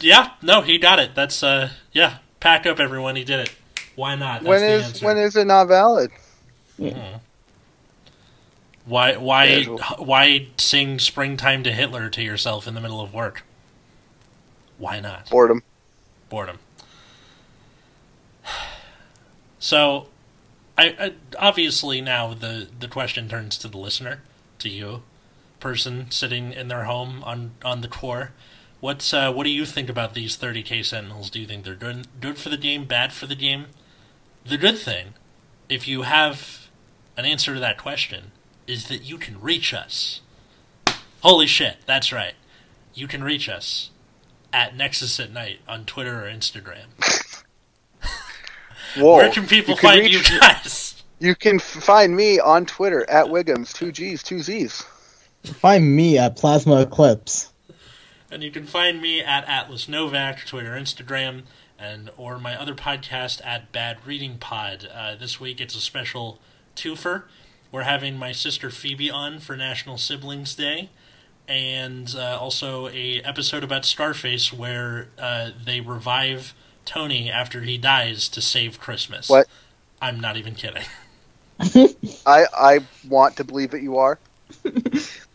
yeah, 0.00 0.32
no, 0.42 0.60
he 0.60 0.78
got 0.78 0.98
it. 0.98 1.14
That's 1.14 1.42
uh, 1.42 1.70
yeah. 1.92 2.18
Pack 2.40 2.66
up, 2.66 2.78
everyone. 2.78 3.16
He 3.16 3.24
did 3.24 3.40
it. 3.40 3.54
Why 3.94 4.14
not? 4.14 4.42
That's 4.42 4.48
when 4.48 4.60
the 4.60 4.68
is 4.68 4.84
answer. 4.84 5.06
when 5.06 5.16
is 5.16 5.36
it 5.36 5.46
not 5.46 5.68
valid? 5.68 6.10
Why 8.86 9.16
why 9.16 9.46
Casual. 9.46 9.78
why 9.98 10.48
sing 10.56 10.98
"Springtime" 10.98 11.62
to 11.64 11.72
Hitler 11.72 12.08
to 12.10 12.22
yourself 12.22 12.68
in 12.68 12.74
the 12.74 12.80
middle 12.80 13.00
of 13.00 13.12
work? 13.12 13.44
Why 14.78 15.00
not? 15.00 15.28
Boredom. 15.30 15.62
boredom. 16.28 16.58
So, 19.58 20.08
I, 20.78 20.94
I 20.98 21.12
obviously 21.38 22.00
now 22.00 22.34
the 22.34 22.68
the 22.78 22.86
question 22.86 23.28
turns 23.28 23.58
to 23.58 23.68
the 23.68 23.78
listener, 23.78 24.22
to 24.60 24.68
you, 24.68 25.02
person 25.58 26.10
sitting 26.10 26.52
in 26.52 26.68
their 26.68 26.84
home 26.84 27.24
on 27.24 27.52
on 27.64 27.80
the 27.80 27.88
core. 27.88 28.30
What's 28.80 29.12
uh, 29.12 29.32
what 29.32 29.44
do 29.44 29.50
you 29.50 29.66
think 29.66 29.88
about 29.88 30.14
these 30.14 30.36
30k 30.36 30.84
sentinels? 30.84 31.30
Do 31.30 31.40
you 31.40 31.46
think 31.46 31.64
they're 31.64 31.74
good 31.74 32.06
good 32.20 32.38
for 32.38 32.50
the 32.50 32.56
game, 32.56 32.84
bad 32.84 33.12
for 33.12 33.26
the 33.26 33.34
game? 33.34 33.66
The 34.44 34.58
good 34.58 34.78
thing, 34.78 35.14
if 35.68 35.88
you 35.88 36.02
have 36.02 36.65
an 37.16 37.24
answer 37.24 37.54
to 37.54 37.60
that 37.60 37.78
question, 37.78 38.32
is 38.66 38.88
that 38.88 39.02
you 39.02 39.16
can 39.18 39.40
reach 39.40 39.72
us. 39.72 40.20
Holy 41.22 41.46
shit, 41.46 41.76
that's 41.86 42.12
right. 42.12 42.34
You 42.94 43.06
can 43.08 43.22
reach 43.24 43.48
us 43.48 43.90
at 44.52 44.76
Nexus 44.76 45.18
at 45.20 45.32
Night 45.32 45.60
on 45.68 45.84
Twitter 45.84 46.24
or 46.24 46.28
Instagram. 46.30 46.86
Whoa. 48.96 49.16
Where 49.16 49.30
can 49.30 49.46
people 49.46 49.74
You 49.74 49.80
can 49.80 49.90
find 49.90 50.00
reach- 50.02 50.30
you 50.30 50.40
guys? 50.40 51.02
You 51.18 51.34
can 51.34 51.58
find 51.58 52.14
me 52.14 52.38
on 52.38 52.66
Twitter 52.66 53.08
at 53.08 53.26
Wiggums, 53.26 53.72
two 53.72 53.90
G's, 53.92 54.22
two 54.22 54.40
Z's. 54.40 54.84
Find 55.44 55.94
me 55.96 56.18
at 56.18 56.36
Plasma 56.36 56.82
Eclipse. 56.82 57.52
And 58.30 58.42
you 58.42 58.50
can 58.50 58.66
find 58.66 59.00
me 59.00 59.20
at 59.22 59.48
Atlas 59.48 59.88
Novak, 59.88 60.44
Twitter, 60.44 60.72
Instagram, 60.72 61.42
and 61.78 62.10
or 62.16 62.38
my 62.38 62.60
other 62.60 62.74
podcast 62.74 63.44
at 63.46 63.70
Bad 63.72 63.98
Reading 64.06 64.38
Pod. 64.38 64.88
Uh, 64.92 65.14
this 65.14 65.38
week 65.40 65.60
it's 65.60 65.74
a 65.74 65.80
special 65.80 66.38
twofer. 66.76 67.24
We're 67.72 67.82
having 67.82 68.16
my 68.16 68.32
sister 68.32 68.70
Phoebe 68.70 69.10
on 69.10 69.40
for 69.40 69.56
National 69.56 69.98
Siblings 69.98 70.54
Day, 70.54 70.90
and 71.48 72.14
uh, 72.16 72.38
also 72.40 72.88
a 72.88 73.20
episode 73.22 73.64
about 73.64 73.84
Scarface 73.84 74.52
where 74.52 75.08
uh, 75.18 75.50
they 75.62 75.80
revive 75.80 76.54
Tony 76.84 77.30
after 77.30 77.62
he 77.62 77.76
dies 77.78 78.28
to 78.30 78.40
save 78.40 78.80
Christmas. 78.80 79.28
What? 79.28 79.48
I'm 80.00 80.20
not 80.20 80.36
even 80.36 80.54
kidding. 80.54 80.84
I 82.26 82.46
I 82.56 82.80
want 83.08 83.36
to 83.36 83.44
believe 83.44 83.70
that 83.70 83.82
you 83.82 83.96
are. 83.98 84.20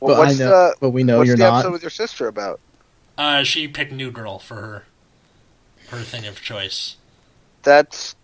Well, 0.01 0.15
But 0.15 0.19
I 0.19 0.31
what's 0.31 0.33
know, 0.33 0.49
the 0.49 0.75
but 0.79 0.89
we 0.91 1.03
know 1.03 1.19
what's 1.19 1.27
you're 1.27 1.37
the 1.37 1.45
not. 1.45 1.65
episode 1.65 1.71
with 1.71 1.83
your 1.83 1.91
sister 1.91 2.27
about? 2.27 2.61
Uh, 3.17 3.43
she 3.43 3.67
picked 3.67 3.91
New 3.93 4.11
Girl 4.11 4.39
for 4.39 4.55
her 4.55 4.85
her 5.89 6.03
thing 6.03 6.25
of 6.25 6.41
choice. 6.41 6.97
That's 7.63 8.15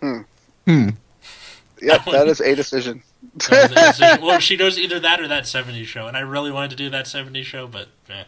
Hmm. 0.00 0.20
yep, 1.80 2.04
that 2.04 2.26
is 2.28 2.40
a 2.40 2.54
decision. 2.54 3.02
That 3.50 3.70
was 3.70 3.72
a 3.72 3.74
decision. 3.74 4.24
well, 4.26 4.38
she 4.40 4.56
goes 4.64 4.78
either 4.78 5.00
that 5.00 5.20
or 5.20 5.28
that 5.28 5.44
70s 5.44 5.84
show, 5.86 6.06
and 6.06 6.16
I 6.16 6.20
really 6.20 6.50
wanted 6.50 6.70
to 6.70 6.76
do 6.76 6.90
that 6.90 7.06
70s 7.06 7.44
show, 7.44 7.66
but 7.66 7.88
eh, 8.10 8.24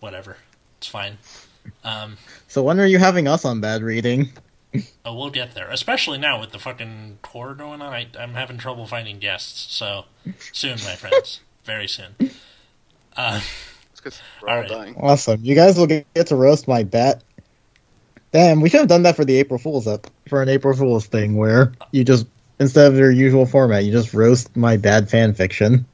whatever. 0.00 0.36
It's 0.78 0.86
fine. 0.86 1.18
Um, 1.82 2.18
So 2.48 2.62
when 2.62 2.78
are 2.80 2.86
you 2.86 2.98
having 2.98 3.26
us 3.28 3.44
on 3.44 3.60
Bad 3.60 3.82
Reading? 3.82 4.30
oh, 5.04 5.14
we'll 5.14 5.30
get 5.30 5.54
there. 5.54 5.70
Especially 5.70 6.18
now 6.18 6.40
with 6.40 6.50
the 6.50 6.58
fucking 6.58 7.18
core 7.22 7.54
going 7.54 7.80
on, 7.80 7.92
I, 7.94 8.08
I'm 8.18 8.34
having 8.34 8.58
trouble 8.58 8.86
finding 8.86 9.18
guests. 9.18 9.72
So 9.74 10.04
soon, 10.52 10.72
my 10.84 10.94
friends, 10.96 11.40
very 11.64 11.88
soon. 11.88 12.14
Uh, 13.16 13.40
It's 13.92 14.00
'cause 14.00 14.20
we're 14.42 14.48
all 14.48 14.54
Alright. 14.56 14.70
dying. 14.70 14.96
Awesome. 14.98 15.40
You 15.42 15.54
guys 15.54 15.78
will 15.78 15.86
get 15.86 16.06
to 16.26 16.36
roast 16.36 16.66
my 16.68 16.82
bat. 16.82 17.22
Damn, 18.34 18.60
we 18.60 18.68
should 18.68 18.80
have 18.80 18.88
done 18.88 19.04
that 19.04 19.14
for 19.16 19.24
the 19.24 19.36
April 19.38 19.58
Fool's 19.58 19.86
up 19.86 20.08
for 20.28 20.42
an 20.42 20.48
April 20.48 20.74
Fool's 20.76 21.06
thing 21.06 21.36
where 21.36 21.72
you 21.92 22.02
just 22.04 22.26
instead 22.58 22.90
of 22.92 22.98
your 22.98 23.10
usual 23.10 23.46
format, 23.46 23.84
you 23.84 23.92
just 23.92 24.12
roast 24.12 24.54
my 24.56 24.76
bad 24.76 25.08
fan 25.08 25.34
fiction. 25.34 25.86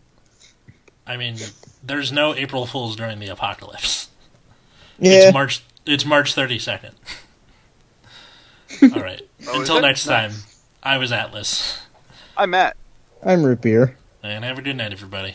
I 1.07 1.17
mean, 1.19 1.37
there's 1.85 2.11
no 2.13 2.35
April 2.35 2.65
Fools 2.67 2.97
during 2.97 3.19
the 3.21 3.29
apocalypse. 3.29 4.09
Yeah. 4.99 5.13
It's 5.29 5.33
March. 5.35 5.63
It's 5.87 6.05
March 6.07 6.35
32nd. 6.35 6.93
All 8.95 9.03
right. 9.03 9.23
Oh, 9.47 9.61
Until 9.61 9.77
it? 9.79 9.83
next 9.83 10.05
time, 10.05 10.31
Nice. 10.31 10.63
I 10.83 10.97
was 10.99 11.13
Atlas, 11.13 11.79
I'm 12.37 12.51
Matt. 12.51 12.77
I'm 13.25 13.43
root 13.43 13.61
beer. 13.61 13.97
and 14.23 14.45
have 14.45 14.59
a 14.59 14.63
good 14.63 14.77
night, 14.77 14.93
everybody. 14.93 15.35